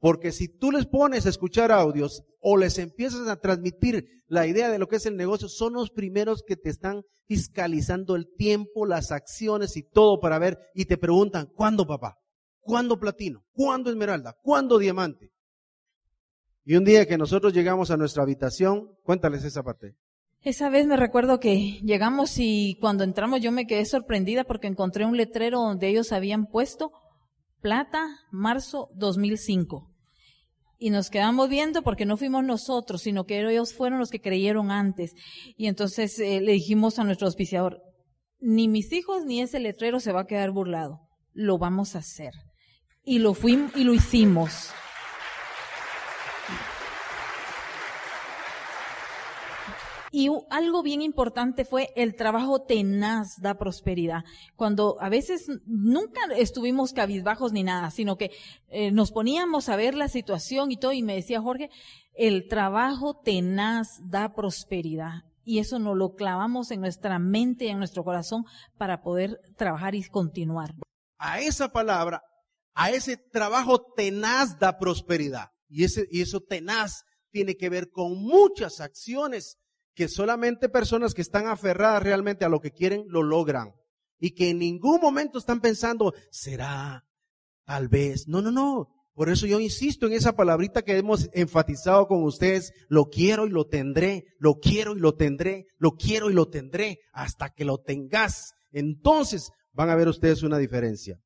porque 0.00 0.32
si 0.32 0.48
tú 0.48 0.72
les 0.72 0.84
pones 0.84 1.26
a 1.26 1.28
escuchar 1.28 1.70
audios 1.70 2.24
o 2.40 2.56
les 2.56 2.76
empiezas 2.80 3.28
a 3.28 3.40
transmitir 3.40 4.24
la 4.26 4.48
idea 4.48 4.68
de 4.68 4.80
lo 4.80 4.88
que 4.88 4.96
es 4.96 5.06
el 5.06 5.16
negocio, 5.16 5.48
son 5.48 5.74
los 5.74 5.92
primeros 5.92 6.42
que 6.44 6.56
te 6.56 6.70
están 6.70 7.04
fiscalizando 7.28 8.16
el 8.16 8.26
tiempo, 8.34 8.84
las 8.84 9.12
acciones 9.12 9.76
y 9.76 9.84
todo 9.84 10.18
para 10.18 10.40
ver 10.40 10.58
y 10.74 10.86
te 10.86 10.98
preguntan, 10.98 11.46
¿cuándo 11.54 11.86
papá? 11.86 12.18
¿Cuándo 12.58 12.98
platino? 12.98 13.44
¿Cuándo 13.52 13.90
esmeralda? 13.90 14.36
¿Cuándo 14.42 14.80
diamante? 14.80 15.33
Y 16.64 16.76
un 16.76 16.84
día 16.84 17.06
que 17.06 17.18
nosotros 17.18 17.52
llegamos 17.52 17.90
a 17.90 17.96
nuestra 17.96 18.22
habitación, 18.22 18.88
cuéntales 19.02 19.44
esa 19.44 19.62
parte. 19.62 19.94
Esa 20.40 20.68
vez 20.68 20.86
me 20.86 20.96
recuerdo 20.96 21.40
que 21.40 21.80
llegamos 21.82 22.34
y 22.38 22.76
cuando 22.80 23.04
entramos 23.04 23.40
yo 23.40 23.50
me 23.52 23.66
quedé 23.66 23.84
sorprendida 23.86 24.44
porque 24.44 24.66
encontré 24.66 25.04
un 25.04 25.16
letrero 25.16 25.60
donde 25.60 25.88
ellos 25.88 26.12
habían 26.12 26.46
puesto 26.46 26.92
plata, 27.60 28.06
marzo 28.30 28.90
2005. 28.94 29.90
Y 30.78 30.90
nos 30.90 31.08
quedamos 31.08 31.48
viendo 31.48 31.82
porque 31.82 32.04
no 32.04 32.18
fuimos 32.18 32.44
nosotros, 32.44 33.00
sino 33.02 33.24
que 33.24 33.40
ellos 33.40 33.72
fueron 33.72 33.98
los 33.98 34.10
que 34.10 34.20
creyeron 34.20 34.70
antes. 34.70 35.14
Y 35.56 35.66
entonces 35.66 36.18
eh, 36.18 36.42
le 36.42 36.52
dijimos 36.52 36.98
a 36.98 37.04
nuestro 37.04 37.26
auspiciador, 37.26 37.80
ni 38.38 38.68
mis 38.68 38.92
hijos 38.92 39.24
ni 39.24 39.40
ese 39.40 39.60
letrero 39.60 39.98
se 39.98 40.12
va 40.12 40.22
a 40.22 40.26
quedar 40.26 40.50
burlado. 40.50 41.00
Lo 41.32 41.56
vamos 41.56 41.96
a 41.96 42.00
hacer. 42.00 42.32
Y 43.02 43.18
lo 43.18 43.32
fuimos 43.32 43.74
y 43.76 43.84
lo 43.84 43.94
hicimos. 43.94 44.74
Y 50.16 50.30
algo 50.48 50.84
bien 50.84 51.02
importante 51.02 51.64
fue 51.64 51.92
el 51.96 52.14
trabajo 52.14 52.62
tenaz 52.62 53.40
da 53.40 53.58
prosperidad. 53.58 54.22
Cuando 54.54 54.96
a 55.00 55.08
veces 55.08 55.48
nunca 55.66 56.20
estuvimos 56.36 56.92
cabizbajos 56.92 57.50
ni 57.52 57.64
nada, 57.64 57.90
sino 57.90 58.16
que 58.16 58.30
eh, 58.68 58.92
nos 58.92 59.10
poníamos 59.10 59.68
a 59.68 59.74
ver 59.74 59.96
la 59.96 60.06
situación 60.06 60.70
y 60.70 60.76
todo, 60.76 60.92
y 60.92 61.02
me 61.02 61.16
decía 61.16 61.42
Jorge, 61.42 61.68
el 62.12 62.46
trabajo 62.46 63.20
tenaz 63.24 63.88
da 64.04 64.34
prosperidad. 64.36 65.24
Y 65.42 65.58
eso 65.58 65.80
nos 65.80 65.96
lo 65.96 66.14
clavamos 66.14 66.70
en 66.70 66.80
nuestra 66.80 67.18
mente 67.18 67.64
y 67.64 67.70
en 67.70 67.78
nuestro 67.78 68.04
corazón 68.04 68.44
para 68.78 69.02
poder 69.02 69.40
trabajar 69.56 69.96
y 69.96 70.04
continuar. 70.04 70.76
A 71.18 71.40
esa 71.40 71.72
palabra 71.72 72.22
a 72.76 72.90
ese 72.90 73.16
trabajo 73.16 73.92
tenaz 73.96 74.60
da 74.60 74.78
prosperidad. 74.78 75.50
Y, 75.68 75.82
ese, 75.82 76.06
y 76.08 76.22
eso 76.22 76.40
tenaz 76.40 77.02
tiene 77.32 77.56
que 77.56 77.68
ver 77.68 77.90
con 77.90 78.16
muchas 78.22 78.80
acciones 78.80 79.58
que 79.94 80.08
solamente 80.08 80.68
personas 80.68 81.14
que 81.14 81.22
están 81.22 81.46
aferradas 81.46 82.02
realmente 82.02 82.44
a 82.44 82.48
lo 82.48 82.60
que 82.60 82.72
quieren 82.72 83.04
lo 83.08 83.22
logran. 83.22 83.74
Y 84.18 84.32
que 84.32 84.50
en 84.50 84.58
ningún 84.58 85.00
momento 85.00 85.38
están 85.38 85.60
pensando, 85.60 86.14
será, 86.30 87.04
tal 87.64 87.88
vez. 87.88 88.26
No, 88.26 88.40
no, 88.40 88.50
no. 88.50 88.88
Por 89.14 89.28
eso 89.28 89.46
yo 89.46 89.60
insisto 89.60 90.06
en 90.06 90.12
esa 90.12 90.34
palabrita 90.34 90.82
que 90.82 90.96
hemos 90.96 91.28
enfatizado 91.32 92.08
con 92.08 92.24
ustedes, 92.24 92.72
lo 92.88 93.06
quiero 93.06 93.46
y 93.46 93.50
lo 93.50 93.66
tendré, 93.66 94.24
lo 94.38 94.58
quiero 94.58 94.96
y 94.96 94.98
lo 94.98 95.14
tendré, 95.14 95.66
lo 95.78 95.92
quiero 95.92 96.30
y 96.30 96.34
lo 96.34 96.48
tendré, 96.48 96.98
hasta 97.12 97.50
que 97.50 97.64
lo 97.64 97.78
tengas. 97.78 98.54
Entonces 98.72 99.52
van 99.72 99.90
a 99.90 99.94
ver 99.94 100.08
ustedes 100.08 100.42
una 100.42 100.58
diferencia. 100.58 101.20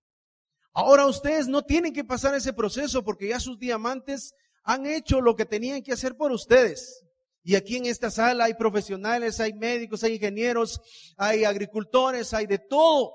Ahora 0.75 1.07
ustedes 1.07 1.49
no 1.49 1.63
tienen 1.63 1.95
que 1.95 2.05
pasar 2.05 2.35
ese 2.35 2.53
proceso 2.53 3.03
porque 3.03 3.29
ya 3.29 3.41
sus 3.41 3.59
diamantes 3.59 4.35
han 4.65 4.85
hecho 4.85 5.23
lo 5.23 5.35
que 5.35 5.47
tenían 5.47 5.83
que 5.83 5.93
hacer 5.93 6.15
por 6.15 6.31
ustedes. 6.31 7.08
Y 7.49 7.57
aquí 7.57 7.77
en 7.77 7.87
esta 7.87 8.11
sala 8.11 8.45
hay 8.45 8.53
profesionales, 8.53 9.41
hay 9.41 9.55
médicos, 9.55 10.05
hay 10.05 10.17
ingenieros, 10.17 10.83
hay 11.17 11.45
agricultores, 11.45 12.35
hay 12.35 12.45
de 12.45 12.59
todo. 12.59 13.15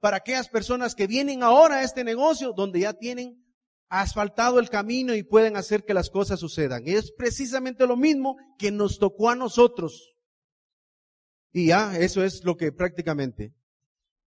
Para 0.00 0.16
aquellas 0.16 0.48
personas 0.48 0.94
que 0.94 1.06
vienen 1.06 1.42
ahora 1.42 1.74
a 1.74 1.82
este 1.82 2.04
negocio 2.04 2.54
donde 2.54 2.80
ya 2.80 2.94
tienen 2.94 3.44
asfaltado 3.90 4.58
el 4.58 4.70
camino 4.70 5.14
y 5.14 5.24
pueden 5.24 5.58
hacer 5.58 5.84
que 5.84 5.92
las 5.92 6.08
cosas 6.08 6.40
sucedan. 6.40 6.84
Es 6.86 7.12
precisamente 7.12 7.86
lo 7.86 7.98
mismo 7.98 8.38
que 8.58 8.70
nos 8.70 8.98
tocó 8.98 9.28
a 9.28 9.36
nosotros. 9.36 10.14
Y 11.52 11.66
ya, 11.66 11.98
eso 11.98 12.24
es 12.24 12.42
lo 12.44 12.56
que 12.56 12.72
prácticamente. 12.72 13.52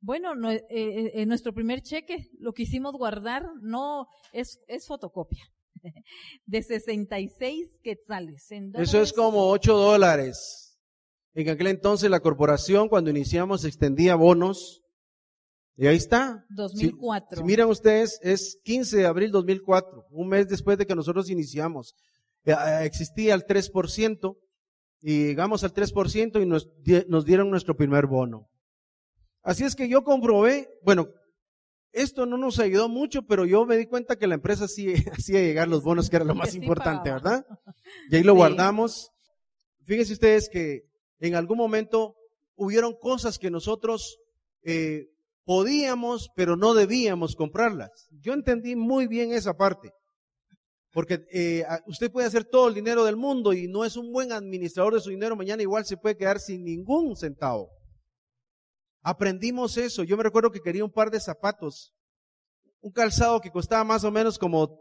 Bueno, 0.01 0.35
no, 0.35 0.51
eh, 0.51 0.65
eh, 0.71 1.11
en 1.17 1.29
nuestro 1.29 1.53
primer 1.53 1.83
cheque 1.83 2.31
lo 2.39 2.55
que 2.55 2.63
hicimos 2.63 2.95
guardar 2.95 3.45
no 3.61 4.09
es 4.33 4.59
fotocopia 4.87 5.53
de 6.47 6.63
66 6.63 7.81
quetzales. 7.83 8.47
Eso 8.75 9.01
es 9.01 9.13
como 9.13 9.49
8 9.51 9.77
dólares. 9.77 10.79
En 11.35 11.49
aquel 11.51 11.67
entonces 11.67 12.11
la 12.11 12.21
corporación 12.21 12.89
cuando 12.89 13.11
iniciamos 13.11 13.65
extendía 13.65 14.15
bonos 14.15 14.83
y 15.77 15.87
ahí 15.87 15.97
está. 15.97 16.47
2004. 16.51 17.39
Si, 17.39 17.45
miran 17.45 17.69
ustedes, 17.69 18.19
es 18.23 18.59
15 18.65 18.97
de 18.97 19.07
abril 19.07 19.31
2004, 19.31 20.07
un 20.11 20.29
mes 20.29 20.49
después 20.49 20.79
de 20.79 20.87
que 20.87 20.95
nosotros 20.95 21.29
iniciamos. 21.29 21.95
Eh, 22.45 22.55
existía 22.83 23.35
el 23.35 23.45
3% 23.45 24.39
y 25.03 25.27
llegamos 25.27 25.63
al 25.65 25.75
3% 25.75 26.43
y 26.43 26.47
nos, 26.47 26.69
nos 27.09 27.25
dieron 27.27 27.51
nuestro 27.51 27.77
primer 27.77 28.07
bono. 28.07 28.49
Así 29.43 29.65
es 29.65 29.77
que 29.77 29.89
yo 29.89 30.03
comprobé, 30.03 30.69
bueno, 30.83 31.09
esto 31.97 32.27
no 32.27 32.37
nos 32.37 32.59
ayudó 32.59 32.91
mucho, 32.91 33.23
pero 33.23 33.47
yo 33.47 33.65
me 33.65 33.77
di 33.79 33.87
cuenta 33.87 34.17
que 34.17 34.27
la 34.27 34.35
empresa 34.35 34.69
sí 34.69 34.93
hacía 35.13 35.41
llegar 35.41 35.67
los 35.67 35.83
bonos, 35.83 36.11
que 36.11 36.17
era 36.17 36.25
lo 36.25 36.35
más 36.37 36.55
importante, 36.55 37.11
¿verdad? 37.11 37.45
Y 38.11 38.17
ahí 38.17 38.23
lo 38.23 38.35
guardamos. 38.35 39.11
Fíjense 39.85 40.13
ustedes 40.13 40.49
que 40.51 40.83
en 41.21 41.35
algún 41.35 41.57
momento 41.57 42.15
hubieron 42.55 42.95
cosas 43.01 43.39
que 43.39 43.51
nosotros 43.51 44.19
eh, 44.63 45.07
podíamos, 45.45 46.29
pero 46.37 46.57
no 46.57 46.75
debíamos 46.75 47.35
comprarlas. 47.35 48.09
Yo 48.21 48.35
entendí 48.35 48.77
muy 48.77 49.07
bien 49.07 49.33
esa 49.33 49.57
parte. 49.57 49.91
Porque 50.93 51.25
eh, 51.33 51.65
usted 51.87 52.11
puede 52.11 52.27
hacer 52.27 52.45
todo 52.45 52.69
el 52.69 52.75
dinero 52.75 53.05
del 53.05 53.17
mundo 53.17 53.53
y 53.53 53.69
no 53.69 53.85
es 53.85 53.97
un 53.97 54.13
buen 54.13 54.33
administrador 54.33 54.95
de 54.95 55.01
su 55.01 55.11
dinero, 55.11 55.37
mañana 55.37 55.63
igual 55.63 55.85
se 55.85 55.97
puede 55.97 56.17
quedar 56.17 56.41
sin 56.41 56.65
ningún 56.65 57.17
centavo. 57.17 57.71
Aprendimos 59.09 59.77
eso. 59.77 60.03
Yo 60.03 60.17
me 60.17 60.25
recuerdo 60.25 60.51
que 60.51 60.61
quería 60.61 60.85
un 60.85 60.91
par 60.91 61.13
de 61.13 61.21
zapatos, 61.21 61.95
un 62.81 62.91
calzado 62.91 63.41
que 63.41 63.53
costaba 63.53 63.85
más 63.85 64.03
o 64.03 64.11
menos 64.11 64.37
como 64.37 64.81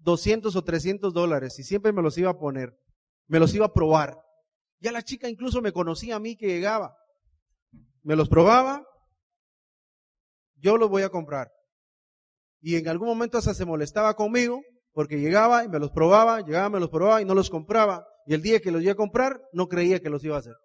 200 0.00 0.54
o 0.54 0.62
300 0.62 1.14
dólares 1.14 1.58
y 1.58 1.62
siempre 1.62 1.90
me 1.90 2.02
los 2.02 2.18
iba 2.18 2.30
a 2.30 2.38
poner, 2.38 2.78
me 3.26 3.38
los 3.38 3.54
iba 3.54 3.64
a 3.64 3.72
probar. 3.72 4.18
Ya 4.80 4.92
la 4.92 5.00
chica 5.00 5.30
incluso 5.30 5.62
me 5.62 5.72
conocía 5.72 6.16
a 6.16 6.20
mí 6.20 6.36
que 6.36 6.46
llegaba. 6.46 6.94
Me 8.02 8.16
los 8.16 8.28
probaba, 8.28 8.86
yo 10.56 10.76
los 10.76 10.90
voy 10.90 11.00
a 11.00 11.08
comprar. 11.08 11.50
Y 12.60 12.76
en 12.76 12.86
algún 12.86 13.08
momento 13.08 13.38
hasta 13.38 13.54
se 13.54 13.64
molestaba 13.64 14.14
conmigo 14.14 14.60
porque 14.92 15.20
llegaba 15.20 15.64
y 15.64 15.68
me 15.68 15.78
los 15.78 15.90
probaba, 15.90 16.42
llegaba, 16.42 16.68
me 16.68 16.80
los 16.80 16.90
probaba 16.90 17.22
y 17.22 17.24
no 17.24 17.34
los 17.34 17.48
compraba. 17.48 18.06
Y 18.26 18.34
el 18.34 18.42
día 18.42 18.60
que 18.60 18.70
los 18.70 18.82
iba 18.82 18.92
a 18.92 18.96
comprar, 18.96 19.40
no 19.54 19.68
creía 19.68 20.00
que 20.00 20.10
los 20.10 20.22
iba 20.22 20.36
a 20.36 20.40
hacer, 20.40 20.56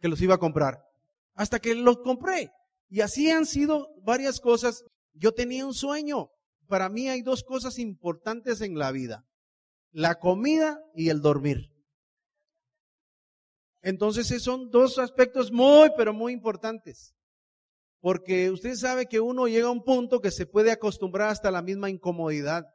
que 0.00 0.08
los 0.08 0.20
iba 0.20 0.34
a 0.34 0.38
comprar. 0.38 0.87
Hasta 1.38 1.60
que 1.60 1.76
los 1.76 1.98
compré. 1.98 2.50
Y 2.88 3.00
así 3.00 3.30
han 3.30 3.46
sido 3.46 3.94
varias 4.02 4.40
cosas. 4.40 4.84
Yo 5.14 5.32
tenía 5.32 5.64
un 5.64 5.72
sueño. 5.72 6.30
Para 6.66 6.88
mí 6.88 7.08
hay 7.08 7.22
dos 7.22 7.44
cosas 7.44 7.78
importantes 7.78 8.60
en 8.60 8.76
la 8.76 8.90
vida. 8.90 9.24
La 9.92 10.18
comida 10.18 10.82
y 10.96 11.10
el 11.10 11.22
dormir. 11.22 11.70
Entonces 13.82 14.42
son 14.42 14.70
dos 14.70 14.98
aspectos 14.98 15.52
muy, 15.52 15.90
pero 15.96 16.12
muy 16.12 16.32
importantes. 16.32 17.14
Porque 18.00 18.50
usted 18.50 18.74
sabe 18.74 19.06
que 19.06 19.20
uno 19.20 19.46
llega 19.46 19.68
a 19.68 19.72
un 19.72 19.84
punto 19.84 20.20
que 20.20 20.32
se 20.32 20.44
puede 20.44 20.72
acostumbrar 20.72 21.30
hasta 21.30 21.52
la 21.52 21.62
misma 21.62 21.88
incomodidad. 21.88 22.66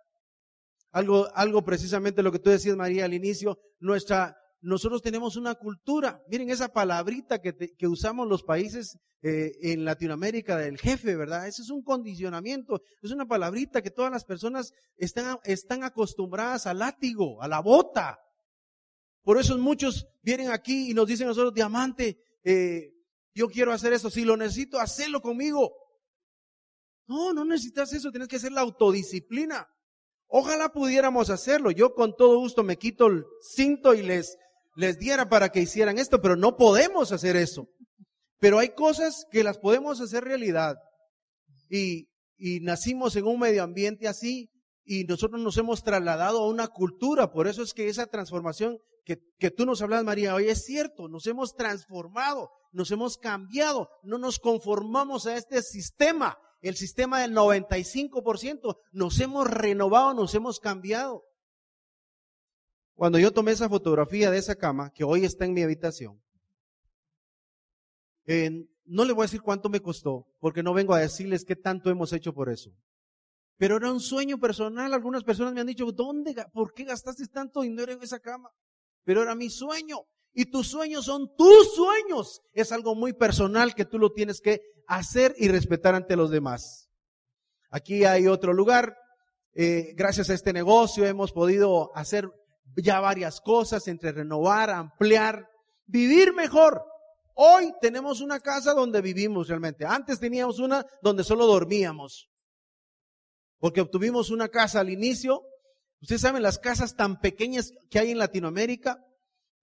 Algo, 0.91 1.27
algo 1.35 1.65
precisamente 1.65 2.23
lo 2.23 2.31
que 2.31 2.39
tú 2.39 2.49
decías, 2.49 2.77
María, 2.77 3.03
al 3.03 3.13
inicio, 3.13 3.59
nuestra, 3.79 4.37
nosotros 4.63 5.01
tenemos 5.01 5.35
una 5.35 5.55
cultura. 5.55 6.23
Miren 6.29 6.49
esa 6.49 6.69
palabrita 6.69 7.41
que, 7.41 7.87
usamos 7.87 8.27
los 8.27 8.43
países 8.43 8.97
eh, 9.21 9.51
en 9.61 9.83
Latinoamérica 9.83 10.57
del 10.57 10.77
jefe, 10.77 11.17
¿verdad? 11.17 11.47
Ese 11.47 11.61
es 11.61 11.69
un 11.69 11.83
condicionamiento, 11.83 12.81
es 13.01 13.11
una 13.11 13.27
palabrita 13.27 13.81
que 13.81 13.91
todas 13.91 14.11
las 14.11 14.23
personas 14.23 14.73
están, 14.95 15.37
están 15.43 15.83
acostumbradas 15.83 16.65
al 16.65 16.79
látigo, 16.79 17.41
a 17.43 17.47
la 17.49 17.59
bota. 17.59 18.19
Por 19.21 19.37
eso 19.37 19.57
muchos 19.57 20.07
vienen 20.21 20.49
aquí 20.49 20.91
y 20.91 20.93
nos 20.93 21.07
dicen 21.07 21.27
nosotros, 21.27 21.53
diamante, 21.53 22.17
eh, 22.43 22.93
yo 23.35 23.49
quiero 23.49 23.73
hacer 23.73 23.91
eso, 23.91 24.09
si 24.09 24.23
lo 24.23 24.37
necesito, 24.37 24.79
hacerlo 24.79 25.21
conmigo. 25.21 25.73
No, 27.05 27.33
no 27.33 27.43
necesitas 27.43 27.91
eso, 27.91 28.11
tienes 28.11 28.29
que 28.29 28.37
hacer 28.37 28.53
la 28.53 28.61
autodisciplina. 28.61 29.67
Ojalá 30.27 30.71
pudiéramos 30.71 31.29
hacerlo. 31.29 31.69
Yo 31.69 31.93
con 31.93 32.15
todo 32.15 32.39
gusto 32.39 32.63
me 32.63 32.77
quito 32.77 33.05
el 33.05 33.25
cinto 33.41 33.93
y 33.93 34.01
les, 34.01 34.37
les 34.75 34.97
diera 34.97 35.29
para 35.29 35.49
que 35.49 35.61
hicieran 35.61 35.97
esto, 35.97 36.21
pero 36.21 36.35
no 36.35 36.55
podemos 36.57 37.11
hacer 37.11 37.35
eso. 37.35 37.67
Pero 38.39 38.59
hay 38.59 38.69
cosas 38.69 39.25
que 39.31 39.43
las 39.43 39.57
podemos 39.57 40.01
hacer 40.01 40.23
realidad. 40.23 40.75
Y, 41.69 42.09
y 42.37 42.59
nacimos 42.59 43.15
en 43.15 43.25
un 43.25 43.39
medio 43.39 43.63
ambiente 43.63 44.07
así 44.07 44.49
y 44.85 45.05
nosotros 45.05 45.41
nos 45.41 45.57
hemos 45.57 45.83
trasladado 45.83 46.39
a 46.39 46.49
una 46.49 46.67
cultura. 46.67 47.31
Por 47.31 47.47
eso 47.47 47.63
es 47.63 47.73
que 47.73 47.87
esa 47.87 48.07
transformación 48.07 48.77
que, 49.05 49.19
que 49.39 49.51
tú 49.51 49.65
nos 49.65 49.81
hablas, 49.81 50.03
María, 50.03 50.35
hoy 50.35 50.49
es 50.49 50.65
cierto, 50.65 51.07
nos 51.07 51.25
hemos 51.27 51.55
transformado 51.55 52.49
nos 52.73 52.91
hemos 52.91 53.17
cambiado, 53.17 53.89
no 54.01 54.17
nos 54.17 54.39
conformamos 54.39 55.27
a 55.27 55.37
este 55.37 55.61
sistema, 55.61 56.37
el 56.61 56.75
sistema 56.75 57.21
del 57.21 57.33
95%, 57.33 58.77
nos 58.91 59.19
hemos 59.19 59.47
renovado, 59.47 60.13
nos 60.13 60.33
hemos 60.35 60.59
cambiado. 60.59 61.23
Cuando 62.95 63.19
yo 63.19 63.31
tomé 63.31 63.51
esa 63.51 63.69
fotografía 63.69 64.29
de 64.29 64.37
esa 64.37 64.55
cama, 64.55 64.91
que 64.91 65.03
hoy 65.03 65.25
está 65.25 65.45
en 65.45 65.53
mi 65.53 65.63
habitación, 65.63 66.21
no 68.85 69.05
le 69.05 69.13
voy 69.13 69.23
a 69.23 69.25
decir 69.25 69.41
cuánto 69.41 69.69
me 69.69 69.81
costó, 69.81 70.27
porque 70.39 70.63
no 70.63 70.73
vengo 70.73 70.93
a 70.93 70.99
decirles 70.99 71.45
qué 71.45 71.55
tanto 71.55 71.89
hemos 71.89 72.13
hecho 72.13 72.33
por 72.33 72.49
eso. 72.49 72.71
Pero 73.57 73.77
era 73.77 73.91
un 73.91 73.99
sueño 73.99 74.39
personal. 74.39 74.93
Algunas 74.93 75.23
personas 75.23 75.53
me 75.53 75.61
han 75.61 75.67
dicho, 75.67 75.91
¿dónde, 75.91 76.35
por 76.51 76.73
qué 76.73 76.83
gastaste 76.83 77.27
tanto 77.27 77.61
dinero 77.61 77.91
en 77.91 78.01
esa 78.01 78.19
cama? 78.19 78.49
Pero 79.03 79.21
era 79.21 79.35
mi 79.35 79.49
sueño. 79.49 79.99
Y 80.33 80.45
tus 80.45 80.67
sueños 80.67 81.05
son 81.05 81.35
tus 81.37 81.75
sueños. 81.75 82.41
Es 82.53 82.71
algo 82.71 82.95
muy 82.95 83.13
personal 83.13 83.75
que 83.75 83.85
tú 83.85 83.99
lo 83.99 84.11
tienes 84.11 84.41
que 84.41 84.61
hacer 84.87 85.35
y 85.37 85.47
respetar 85.47 85.93
ante 85.93 86.15
los 86.15 86.31
demás. 86.31 86.89
Aquí 87.69 88.05
hay 88.05 88.27
otro 88.27 88.53
lugar. 88.53 88.97
Eh, 89.53 89.93
gracias 89.95 90.29
a 90.29 90.33
este 90.33 90.51
negocio 90.51 91.05
hemos 91.05 91.31
podido 91.31 91.95
hacer 91.95 92.27
ya 92.75 92.99
varias 92.99 93.41
cosas 93.41 93.87
entre 93.87 94.11
renovar, 94.11 94.69
ampliar, 94.69 95.47
vivir 95.85 96.33
mejor. 96.33 96.83
Hoy 97.35 97.73
tenemos 97.81 98.21
una 98.21 98.39
casa 98.39 98.73
donde 98.73 99.01
vivimos 99.01 99.47
realmente. 99.47 99.85
Antes 99.85 100.19
teníamos 100.19 100.59
una 100.59 100.85
donde 101.01 101.23
solo 101.23 101.45
dormíamos. 101.45 102.29
Porque 103.59 103.81
obtuvimos 103.81 104.29
una 104.29 104.49
casa 104.49 104.79
al 104.79 104.89
inicio. 104.89 105.41
Ustedes 106.01 106.21
saben 106.21 106.43
las 106.43 106.59
casas 106.59 106.95
tan 106.95 107.19
pequeñas 107.19 107.71
que 107.89 107.99
hay 107.99 108.11
en 108.11 108.19
Latinoamérica 108.19 108.99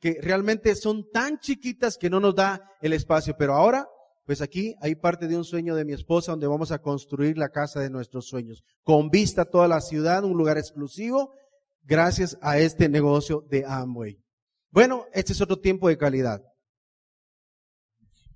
que 0.00 0.19
realmente 0.21 0.75
son 0.75 1.11
tan 1.12 1.38
chiquitas 1.38 1.99
que 1.99 2.11
no 2.11 2.19
nos 2.19 2.35
da 2.35 2.62
el 2.81 2.95
espacio. 2.95 3.37
Pero 3.38 3.55
ahora, 3.55 3.87
pues 4.25 4.40
aquí 4.40 4.75
hay 4.81 4.95
parte 4.95 5.29
de 5.29 5.37
un 5.37 5.45
sueño 5.45 5.75
de 5.75 5.85
mi 5.85 5.93
esposa 5.93 6.33
donde 6.33 6.47
vamos 6.47 6.73
a 6.73 6.81
construir 6.81 7.37
la 7.37 7.50
casa 7.50 7.81
de 7.81 7.90
nuestros 7.90 8.26
sueños, 8.26 8.64
con 8.83 9.11
vista 9.11 9.43
a 9.43 9.50
toda 9.50 9.69
la 9.69 9.81
ciudad, 9.81 10.25
un 10.25 10.37
lugar 10.37 10.57
exclusivo, 10.57 11.35
gracias 11.83 12.39
a 12.41 12.59
este 12.59 12.89
negocio 12.89 13.45
de 13.49 13.65
Amway. 13.67 14.19
Bueno, 14.71 15.05
este 15.13 15.33
es 15.33 15.41
otro 15.41 15.59
tiempo 15.59 15.89
de 15.89 15.99
calidad. 15.99 16.43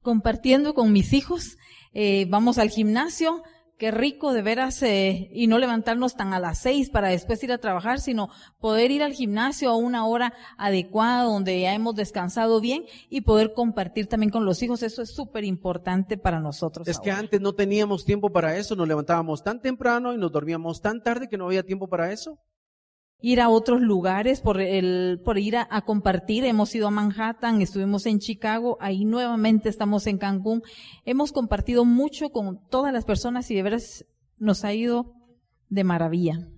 Compartiendo 0.03 0.75
con 0.75 0.93
mis 0.93 1.13
hijos, 1.13 1.57
eh, 1.93 2.27
vamos 2.29 2.59
al 2.59 2.69
gimnasio, 2.69 3.43
qué 3.79 3.91
rico 3.91 4.33
de 4.33 4.43
veras 4.43 4.83
eh, 4.83 5.31
y 5.33 5.47
no 5.47 5.59
levantarnos 5.59 6.15
tan 6.15 6.33
a 6.33 6.41
las 6.41 6.59
seis 6.59 6.91
para 6.91 7.09
después 7.09 7.43
ir 7.43 7.53
a 7.53 7.59
trabajar, 7.59 8.01
sino 8.01 8.31
poder 8.59 8.91
ir 8.91 9.03
al 9.03 9.13
gimnasio 9.13 9.71
a 9.71 9.77
una 9.77 10.07
hora 10.07 10.35
adecuada 10.59 11.25
donde 11.25 11.61
ya 11.61 11.75
hemos 11.75 11.95
descansado 11.95 12.61
bien 12.61 12.85
y 13.09 13.23
poder 13.23 13.53
compartir 13.53 14.07
también 14.07 14.31
con 14.31 14.45
los 14.45 14.63
hijos. 14.63 14.83
Eso 14.83 15.03
es 15.03 15.15
súper 15.15 15.45
importante 15.45 16.17
para 16.17 16.41
nosotros. 16.41 16.87
Es 16.87 16.99
que 16.99 17.11
antes 17.11 17.41
no 17.41 17.55
teníamos 17.55 18.05
tiempo 18.05 18.31
para 18.31 18.57
eso, 18.57 18.77
nos 18.77 18.89
levantábamos 18.89 19.43
tan 19.43 19.61
temprano 19.61 20.13
y 20.13 20.19
nos 20.19 20.33
dormíamos 20.33 20.81
tan 20.81 21.03
tarde 21.03 21.29
que 21.29 21.39
no 21.39 21.47
había 21.47 21.63
tiempo 21.63 21.89
para 21.89 22.13
eso. 22.13 22.39
Ir 23.21 23.41
a 23.41 23.49
otros 23.49 23.81
lugares 23.81 24.41
por 24.41 24.61
el 24.61 25.21
por 25.25 25.39
ir 25.39 25.57
a, 25.57 25.81
compartir. 25.83 26.45
Hemos 26.45 26.75
ido 26.75 26.89
a 26.89 26.91
Manhattan 26.91 27.63
estuvimos 27.63 28.07
en 28.07 28.19
Chicago 28.19 28.77
ahí 28.81 29.05
nuevamente 29.05 29.69
estamos 29.69 30.07
en 30.07 30.19
Cancún. 30.19 30.63
Hemos 31.05 31.33
compartido 31.33 31.85
mucho 31.85 32.31
con 32.31 32.61
todas 32.69 32.93
las 32.93 33.05
personas 33.05 33.51
y 33.51 33.55
de 33.55 33.63
veras 33.63 34.05
nos 34.39 34.65
ha 34.65 34.75
ido 34.75 35.15
de 35.69 35.85
maravilla. 35.85 36.49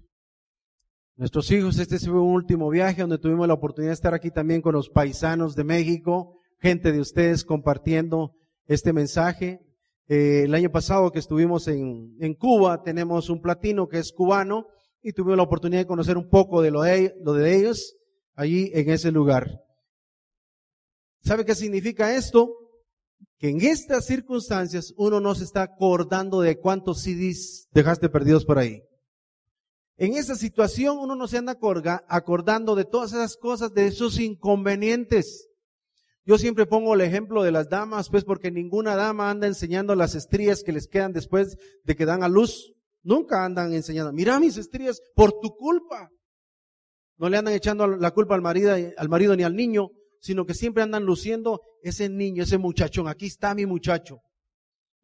Nuestros 1.16 1.50
hijos, 1.50 1.78
este 1.78 1.98
fue 1.98 2.20
un 2.20 2.34
último 2.34 2.68
viaje 2.68 3.00
donde 3.00 3.18
tuvimos 3.18 3.48
la 3.48 3.54
oportunidad 3.54 3.90
de 3.90 3.94
estar 3.94 4.12
aquí 4.12 4.30
también 4.30 4.60
con 4.60 4.74
los 4.74 4.90
paisanos 4.90 5.54
de 5.54 5.64
México, 5.64 6.40
gente 6.58 6.92
de 6.92 7.00
ustedes 7.00 7.44
compartiendo 7.44 8.32
este 8.66 8.92
mensaje. 8.92 9.60
Eh, 10.08 10.42
el 10.44 10.54
año 10.54 10.70
pasado 10.70 11.10
que 11.10 11.18
estuvimos 11.18 11.68
en, 11.68 12.16
en 12.20 12.34
Cuba, 12.34 12.82
tenemos 12.82 13.30
un 13.30 13.40
platino 13.40 13.88
que 13.88 13.98
es 13.98 14.12
cubano 14.12 14.66
y 15.06 15.12
tuvimos 15.12 15.36
la 15.36 15.44
oportunidad 15.44 15.82
de 15.82 15.86
conocer 15.86 16.16
un 16.16 16.28
poco 16.28 16.60
de 16.62 16.72
lo 16.72 16.82
de, 16.82 17.14
lo 17.22 17.32
de 17.32 17.54
ellos 17.54 17.94
allí 18.34 18.72
en 18.74 18.90
ese 18.90 19.12
lugar. 19.12 19.62
¿Sabe 21.22 21.44
qué 21.44 21.54
significa 21.54 22.16
esto? 22.16 22.52
Que 23.38 23.50
en 23.50 23.60
estas 23.60 24.04
circunstancias 24.06 24.92
uno 24.96 25.20
no 25.20 25.36
se 25.36 25.44
está 25.44 25.62
acordando 25.62 26.40
de 26.40 26.58
cuántos 26.58 27.02
CDs 27.02 27.68
dejaste 27.70 28.08
perdidos 28.08 28.44
por 28.44 28.58
ahí. 28.58 28.82
En 29.96 30.14
esa 30.14 30.34
situación 30.34 30.98
uno 30.98 31.14
no 31.14 31.28
se 31.28 31.38
anda 31.38 31.56
acordando 32.08 32.74
de 32.74 32.84
todas 32.84 33.12
esas 33.12 33.36
cosas, 33.36 33.72
de 33.74 33.86
esos 33.86 34.18
inconvenientes. 34.18 35.48
Yo 36.24 36.36
siempre 36.36 36.66
pongo 36.66 36.94
el 36.94 37.00
ejemplo 37.00 37.44
de 37.44 37.52
las 37.52 37.68
damas, 37.68 38.10
pues 38.10 38.24
porque 38.24 38.50
ninguna 38.50 38.96
dama 38.96 39.30
anda 39.30 39.46
enseñando 39.46 39.94
las 39.94 40.16
estrías 40.16 40.64
que 40.64 40.72
les 40.72 40.88
quedan 40.88 41.12
después 41.12 41.56
de 41.84 41.94
que 41.94 42.06
dan 42.06 42.24
a 42.24 42.28
luz. 42.28 42.72
Nunca 43.06 43.44
andan 43.44 43.72
enseñando, 43.72 44.12
mira 44.12 44.40
mis 44.40 44.56
estrías 44.56 45.00
por 45.14 45.38
tu 45.38 45.54
culpa. 45.56 46.10
No 47.18 47.28
le 47.28 47.36
andan 47.36 47.54
echando 47.54 47.86
la 47.86 48.10
culpa 48.10 48.34
al 48.34 48.42
marido, 48.42 48.74
al 48.74 49.08
marido 49.08 49.36
ni 49.36 49.44
al 49.44 49.54
niño, 49.54 49.90
sino 50.18 50.44
que 50.44 50.54
siempre 50.54 50.82
andan 50.82 51.04
luciendo 51.04 51.60
ese 51.82 52.08
niño, 52.08 52.42
ese 52.42 52.58
muchachón. 52.58 53.06
Aquí 53.06 53.26
está 53.26 53.54
mi 53.54 53.64
muchacho. 53.64 54.18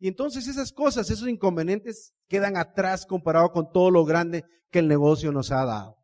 Y 0.00 0.08
entonces 0.08 0.48
esas 0.48 0.72
cosas, 0.72 1.08
esos 1.10 1.28
inconvenientes 1.28 2.12
quedan 2.26 2.56
atrás 2.56 3.06
comparado 3.06 3.52
con 3.52 3.70
todo 3.70 3.88
lo 3.92 4.04
grande 4.04 4.42
que 4.72 4.80
el 4.80 4.88
negocio 4.88 5.30
nos 5.30 5.52
ha 5.52 5.64
dado. 5.64 5.94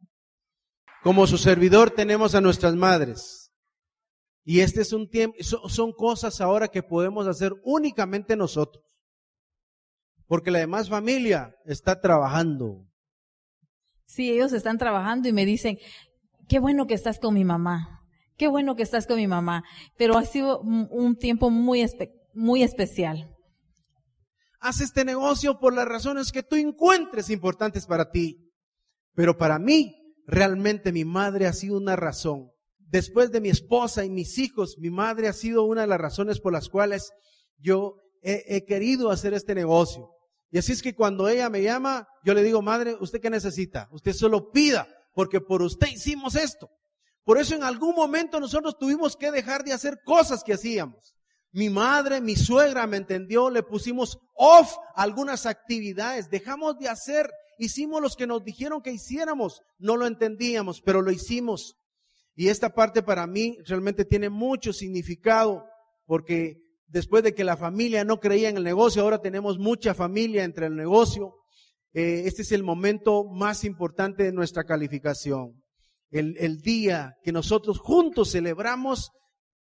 Como 1.02 1.26
su 1.26 1.36
servidor 1.36 1.90
tenemos 1.90 2.36
a 2.36 2.40
nuestras 2.40 2.76
madres. 2.76 3.50
Y 4.44 4.60
este 4.60 4.82
es 4.82 4.92
un 4.92 5.10
tiempo, 5.10 5.36
son 5.42 5.92
cosas 5.92 6.40
ahora 6.40 6.68
que 6.68 6.84
podemos 6.84 7.26
hacer 7.26 7.54
únicamente 7.64 8.36
nosotros. 8.36 8.97
Porque 10.28 10.50
la 10.50 10.61
demás 10.61 10.88
familia 10.88 11.56
está 11.64 12.00
trabajando. 12.00 12.87
Sí, 14.04 14.30
ellos 14.30 14.52
están 14.52 14.78
trabajando 14.78 15.28
y 15.28 15.32
me 15.32 15.44
dicen, 15.44 15.78
qué 16.49 16.61
bueno 16.61 16.87
que 16.87 16.94
estás 16.94 17.18
con 17.18 17.35
mi 17.35 17.44
mamá. 17.44 18.02
Qué 18.37 18.47
bueno 18.47 18.76
que 18.76 18.82
estás 18.82 19.06
con 19.06 19.16
mi 19.16 19.26
mamá. 19.26 19.64
Pero 19.97 20.16
ha 20.16 20.25
sido 20.25 20.61
un 20.61 21.16
tiempo 21.16 21.50
muy, 21.50 21.80
espe 21.80 22.12
muy 22.35 22.62
especial. 22.62 23.35
Haz 24.61 24.80
este 24.80 25.04
negocio 25.04 25.58
por 25.58 25.75
las 25.75 25.88
razones 25.88 26.30
que 26.30 26.42
tú 26.42 26.56
encuentres 26.56 27.30
importantes 27.30 27.87
para 27.87 28.11
ti. 28.11 28.52
Pero 29.14 29.37
para 29.37 29.58
mí, 29.58 29.97
realmente 30.26 30.92
mi 30.92 31.04
madre 31.04 31.47
ha 31.47 31.52
sido 31.52 31.76
una 31.78 31.97
razón. 31.97 32.50
Después 32.79 33.33
de 33.33 33.40
mi 33.40 33.48
esposa 33.48 34.05
y 34.05 34.11
mis 34.11 34.38
hijos, 34.38 34.76
mi 34.79 34.90
madre 34.90 35.29
ha 35.29 35.33
sido 35.33 35.64
una 35.64 35.83
de 35.83 35.87
las 35.88 36.00
razones 36.00 36.40
por 36.40 36.52
las 36.52 36.68
cuales 36.68 37.12
yo 37.59 37.96
he, 38.22 38.44
he 38.46 38.64
querido 38.64 39.11
hacer 39.11 39.35
este 39.35 39.55
negocio. 39.55 40.11
Y 40.50 40.58
así 40.58 40.72
es 40.72 40.82
que 40.82 40.94
cuando 40.94 41.28
ella 41.28 41.50
me 41.50 41.62
llama, 41.62 42.08
yo 42.24 42.34
le 42.34 42.42
digo, 42.42 42.62
madre, 42.62 42.96
¿usted 43.00 43.20
qué 43.20 43.30
necesita? 43.30 43.88
Usted 43.92 44.12
solo 44.12 44.50
pida, 44.50 44.88
porque 45.14 45.40
por 45.40 45.62
usted 45.62 45.88
hicimos 45.88 46.37
esto. 46.37 46.70
Por 47.24 47.38
eso 47.38 47.54
en 47.54 47.62
algún 47.62 47.94
momento 47.94 48.40
nosotros 48.40 48.78
tuvimos 48.78 49.14
que 49.14 49.30
dejar 49.30 49.62
de 49.62 49.74
hacer 49.74 50.00
cosas 50.04 50.42
que 50.42 50.54
hacíamos. 50.54 51.14
Mi 51.52 51.68
madre, 51.68 52.20
mi 52.20 52.37
suegra 52.37 52.87
me 52.87 52.96
entendió, 52.96 53.50
le 53.50 53.62
pusimos 53.62 54.18
off 54.34 54.74
algunas 54.94 55.44
actividades, 55.44 56.30
dejamos 56.30 56.78
de 56.78 56.88
hacer, 56.88 57.30
hicimos 57.58 58.00
los 58.00 58.16
que 58.16 58.26
nos 58.26 58.44
dijeron 58.44 58.80
que 58.80 58.92
hiciéramos, 58.92 59.61
no 59.78 59.96
lo 59.96 60.06
entendíamos, 60.06 60.80
pero 60.80 61.02
lo 61.02 61.11
hicimos. 61.11 61.76
Y 62.34 62.48
esta 62.48 62.70
parte 62.70 63.02
para 63.02 63.26
mí 63.26 63.58
realmente 63.66 64.04
tiene 64.04 64.30
mucho 64.30 64.72
significado, 64.72 65.66
porque 66.06 66.67
después 66.88 67.22
de 67.22 67.35
que 67.35 67.44
la 67.44 67.57
familia 67.57 68.05
no 68.05 68.18
creía 68.18 68.48
en 68.48 68.57
el 68.57 68.64
negocio, 68.64 69.03
ahora 69.03 69.20
tenemos 69.20 69.59
mucha 69.59 69.94
familia 69.94 70.44
entre 70.44 70.66
el 70.66 70.74
negocio. 70.74 71.35
Eh, 71.92 72.22
este 72.27 72.42
es 72.42 72.53
el 72.53 72.62
momento 72.62 73.24
más 73.24 73.64
importante 73.64 74.24
de 74.24 74.33
nuestra 74.33 74.64
calificación. 74.64 75.62
El, 76.11 76.62
día 76.62 77.16
que 77.22 77.33
nosotros 77.33 77.79
juntos 77.79 78.33
celebramos 78.33 79.11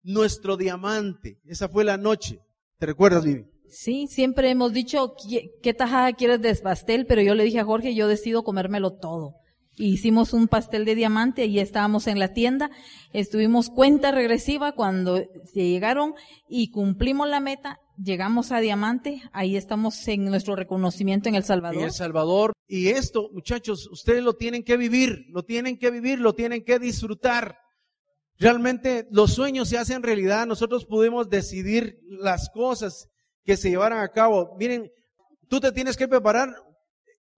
nuestro 0.04 0.58
diamante. 0.58 1.40
Esa 1.46 1.68
fue 1.68 1.84
la 1.84 1.98
noche. 1.98 2.38
¿Te 2.78 2.86
recuerdas, 2.86 3.26
Vivi? 3.26 3.46
Sí, 3.68 4.08
siempre 4.08 4.52
hemos 4.52 4.72
dicho, 4.72 5.16
¿qué 5.64 5.74
tajada 5.74 6.14
quieres 6.14 6.42
de? 6.42 7.06
Pero 7.08 7.22
yo 7.24 7.34
le 7.34 7.44
dije 7.44 7.60
a 7.60 7.66
Jorge, 7.66 7.96
yo 7.96 8.08
decido 8.08 8.44
comérmelo 8.44 8.98
todo. 8.98 9.34
Hicimos 9.82 10.34
un 10.34 10.50
pastel 10.50 10.84
de 10.84 10.94
diamante, 10.94 11.46
y 11.46 11.60
estábamos 11.60 12.08
en 12.08 12.20
la 12.20 12.34
tienda, 12.34 12.70
estuvimos 13.14 13.70
cuenta 13.70 14.12
regresiva 14.12 14.74
cuando 14.74 15.24
se 15.46 15.70
llegaron 15.70 16.16
y 16.50 16.70
cumplimos 16.70 17.30
la 17.30 17.40
meta, 17.40 17.80
llegamos 17.98 18.52
a 18.52 18.60
diamante, 18.60 19.22
ahí 19.32 19.56
estamos 19.56 20.06
en 20.10 20.26
nuestro 20.26 20.58
reconocimiento 20.58 21.30
en 21.30 21.36
El 21.36 21.46
Salvador. 21.46 21.78
En 21.78 21.86
El 21.86 21.94
Salvador. 21.94 22.52
Y 22.68 22.90
esto, 22.90 23.30
muchachos, 23.32 23.88
ustedes 23.90 24.22
lo 24.22 24.34
tienen 24.34 24.64
que 24.64 24.76
vivir, 24.76 25.26
lo 25.30 25.44
tienen 25.44 25.78
que 25.78 25.92
vivir, 25.92 26.20
lo 26.20 26.36
tienen 26.36 26.66
que 26.66 26.78
disfrutar. 26.78 27.58
Realmente 28.38 29.08
los 29.12 29.34
sueños 29.34 29.70
se 29.70 29.78
hacen 29.78 30.04
realidad. 30.04 30.46
Nosotros 30.46 30.86
pudimos 30.86 31.30
decidir 31.30 32.00
las 32.10 32.50
cosas 32.50 33.08
que 33.46 33.56
se 33.56 33.70
llevaran 33.70 34.00
a 34.00 34.10
cabo. 34.10 34.58
Miren, 34.58 34.92
tú 35.48 35.62
te 35.62 35.72
tienes 35.72 35.96
que 35.96 36.10
preparar 36.10 36.50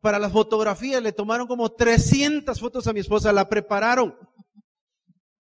para 0.02 0.20
las 0.20 0.32
fotografías. 0.32 1.02
Le 1.02 1.12
tomaron 1.12 1.48
como 1.48 1.72
300 1.72 2.60
fotos 2.60 2.88
a 2.88 2.94
mi 2.94 3.00
esposa, 3.00 3.32
la 3.32 3.48
prepararon 3.48 4.16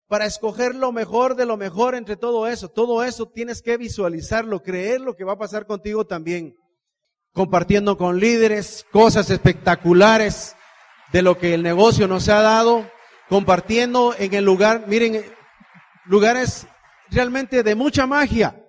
para 0.09 0.25
escoger 0.25 0.75
lo 0.75 0.91
mejor 0.91 1.37
de 1.37 1.47
lo 1.47 1.57
mejor 1.57 1.95
entre 1.95 2.17
todo 2.17 2.47
eso. 2.47 2.69
Todo 2.69 3.05
eso 3.05 3.27
tienes 3.27 3.63
que 3.63 3.77
visualizarlo, 3.77 4.63
creer 4.63 5.01
lo 5.01 5.15
que 5.15 5.25
va 5.25 5.35
a 5.35 5.39
pasar 5.39 5.67
contigo 5.67 6.07
también. 6.07 6.57
Compartiendo 7.33 7.97
con 7.97 8.19
líderes 8.19 8.87
cosas 8.91 9.31
espectaculares 9.31 10.57
de 11.13 11.23
lo 11.23 11.39
que 11.39 11.55
el 11.55 11.63
negocio 11.63 12.09
nos 12.09 12.29
ha 12.29 12.41
dado. 12.41 12.91
Compartiendo 13.29 14.15
en 14.19 14.33
el 14.33 14.45
lugar, 14.45 14.85
miren, 14.89 15.23
lugares 16.07 16.67
realmente 17.11 17.63
de 17.63 17.75
mucha 17.75 18.07
magia 18.07 18.65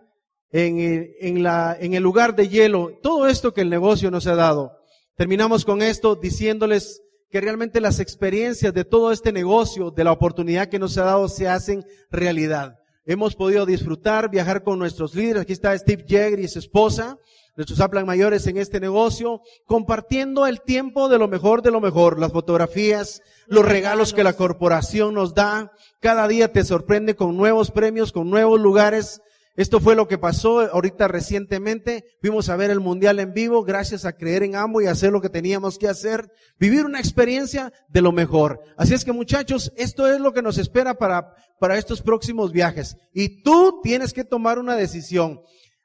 en, 0.52 1.14
en, 1.20 1.94
el 1.94 2.04
lugar 2.04 2.36
de 2.36 2.50
hielo, 2.50 2.92
todo 3.02 3.28
esto 3.28 3.54
que 3.54 3.62
el 3.62 3.70
negocio 3.70 4.12
nos 4.12 4.28
ha 4.28 4.36
dado. 4.36 4.79
Terminamos 5.20 5.66
con 5.66 5.82
esto 5.82 6.16
diciéndoles 6.16 7.02
que 7.30 7.42
realmente 7.42 7.82
las 7.82 8.00
experiencias 8.00 8.74
de 8.74 8.86
todo 8.86 9.12
este 9.12 9.34
negocio, 9.34 9.92
de 9.92 10.06
la 10.06 10.14
oportunidad 10.14 10.70
que 10.70 10.80
nos 10.80 10.98
ha 10.98 11.04
dado, 11.04 11.28
se 11.28 11.50
hacen 11.50 11.84
realidad. 12.10 12.80
Hemos 13.04 13.36
podido 13.36 13.66
disfrutar, 13.66 14.30
viajar 14.30 14.64
con 14.64 14.80
nuestros 14.80 15.14
líderes. 15.16 15.42
Aquí 15.42 15.52
está 15.52 15.78
Steve 15.78 16.06
Jagger 16.08 16.40
y 16.40 16.48
su 16.48 16.60
esposa, 16.60 17.18
nuestros 17.58 17.82
aplan 17.82 18.06
mayores 18.06 18.48
en 18.48 18.56
este 18.56 18.80
negocio, 18.80 19.42
compartiendo 19.66 20.48
el 20.48 20.62
tiempo 20.62 21.10
de 21.10 21.18
lo 21.18 21.28
mejor 21.28 21.64
de 21.64 21.72
lo 21.72 21.82
mejor, 21.82 22.18
las 22.18 22.32
fotografías, 22.32 23.22
los 23.46 23.66
regalos 23.66 24.14
que 24.14 24.24
la 24.24 24.38
corporación 24.38 25.16
nos 25.16 25.34
da. 25.34 25.74
Cada 26.00 26.30
día 26.30 26.54
te 26.54 26.64
sorprende 26.64 27.18
con 27.18 27.36
nuevos 27.36 27.72
premios, 27.72 28.14
con 28.14 28.30
nuevos 28.30 28.62
lugares. 28.62 29.22
Esto 29.60 29.82
fue 29.82 29.94
lo 29.94 30.08
que 30.08 30.18
pasó 30.18 30.62
ahorita 30.62 31.10
recientemente. 31.10 32.06
Fuimos 32.22 32.48
a 32.48 32.56
ver 32.56 32.72
el 32.72 32.80
mundial 32.80 33.20
en 33.20 33.34
vivo 33.34 33.66
gracias 33.66 34.06
a 34.06 34.14
creer 34.14 34.44
en 34.44 34.56
Ambo 34.56 34.82
y 34.82 34.86
hacer 34.86 35.12
lo 35.12 35.20
que 35.20 35.28
teníamos 35.28 35.78
que 35.78 35.90
hacer. 35.90 36.32
Vivir 36.58 36.86
una 36.86 37.00
experiencia 37.00 37.74
de 37.90 38.02
lo 38.02 38.14
mejor. 38.14 38.62
Así 38.78 38.94
es 38.94 39.04
que 39.04 39.12
muchachos, 39.12 39.74
esto 39.76 40.08
es 40.08 40.22
lo 40.22 40.32
que 40.32 40.42
nos 40.42 40.58
espera 40.58 40.94
para, 40.94 41.34
para 41.60 41.78
estos 41.78 42.02
próximos 42.02 42.54
viajes. 42.54 42.96
Y 43.14 43.44
tú 43.44 43.82
tienes 43.84 44.14
que 44.14 44.24
tomar 44.24 44.60
una 44.60 44.78
decisión. 44.78 45.42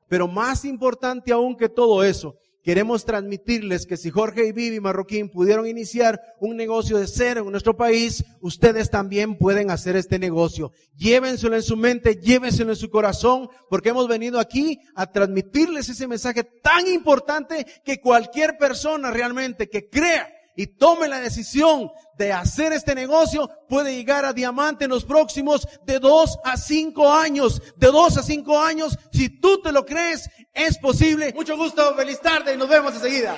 Pero 0.09 0.29
más 0.29 0.65
importante 0.65 1.33
aún 1.33 1.57
que 1.57 1.69
todo 1.69 2.05
eso, 2.05 2.37
queremos 2.65 3.05
transmitirles 3.05 3.87
que 3.87 3.99
si 3.99 4.11
Jorge 4.11 4.47
y 4.47 4.53
Vivi 4.53 4.81
Marroquín 4.81 5.29
pudieron 5.29 5.67
iniciar 5.67 6.21
un 6.41 6.57
negocio 6.57 6.99
de 6.99 7.07
cero 7.07 7.43
en 7.45 7.51
nuestro 7.53 7.77
país, 7.77 8.25
ustedes 8.41 8.91
también 8.91 9.37
pueden 9.37 9.71
hacer 9.71 9.95
este 9.97 10.19
negocio. 10.19 10.73
Llévenselo 10.97 11.55
en 11.55 11.63
su 11.63 11.77
mente, 11.77 12.17
llévenselo 12.17 12.71
en 12.71 12.77
su 12.77 12.91
corazón, 12.91 13.49
porque 13.69 13.91
hemos 13.91 14.09
venido 14.09 14.41
aquí 14.41 14.81
a 14.95 15.13
transmitirles 15.13 15.89
ese 15.91 16.09
mensaje 16.09 16.43
tan 16.43 16.89
importante 16.89 17.67
que 17.85 18.01
cualquier 18.01 18.57
persona 18.57 19.11
realmente 19.11 19.69
que 19.69 19.89
crea 19.89 20.29
y 20.57 20.67
tome 20.67 21.09
la 21.09 21.21
decisión 21.21 21.91
de 22.17 22.33
hacer 22.33 22.73
este 22.73 22.95
negocio, 22.95 23.51
puede 23.69 23.95
llegar 23.95 24.25
a 24.25 24.33
diamante 24.33 24.85
en 24.85 24.91
los 24.91 25.05
próximos 25.05 25.67
de 25.85 25.99
dos 25.99 26.39
a 26.45 26.57
cinco 26.57 27.13
años. 27.13 27.61
De 27.77 27.89
dos 27.89 28.17
a 28.17 28.23
cinco 28.23 28.61
años, 28.61 28.99
si 29.13 29.29
tú 29.41 29.61
te 29.63 29.73
lo 29.73 29.85
crees, 29.85 30.29
es 30.53 30.79
posible. 30.79 31.33
Mucho 31.35 31.57
gusto, 31.57 31.95
feliz 31.95 32.21
tarde 32.21 32.55
y 32.55 32.57
nos 32.57 32.69
vemos 32.69 32.95
enseguida. 32.95 33.37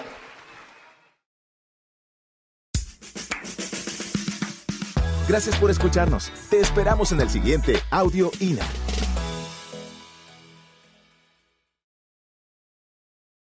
Gracias 5.29 5.57
por 5.57 5.71
escucharnos. 5.71 6.31
Te 6.51 6.61
esperamos 6.61 7.11
en 7.11 7.21
el 7.21 7.29
siguiente 7.29 7.81
Audio 7.91 8.31
INA. 8.39 8.67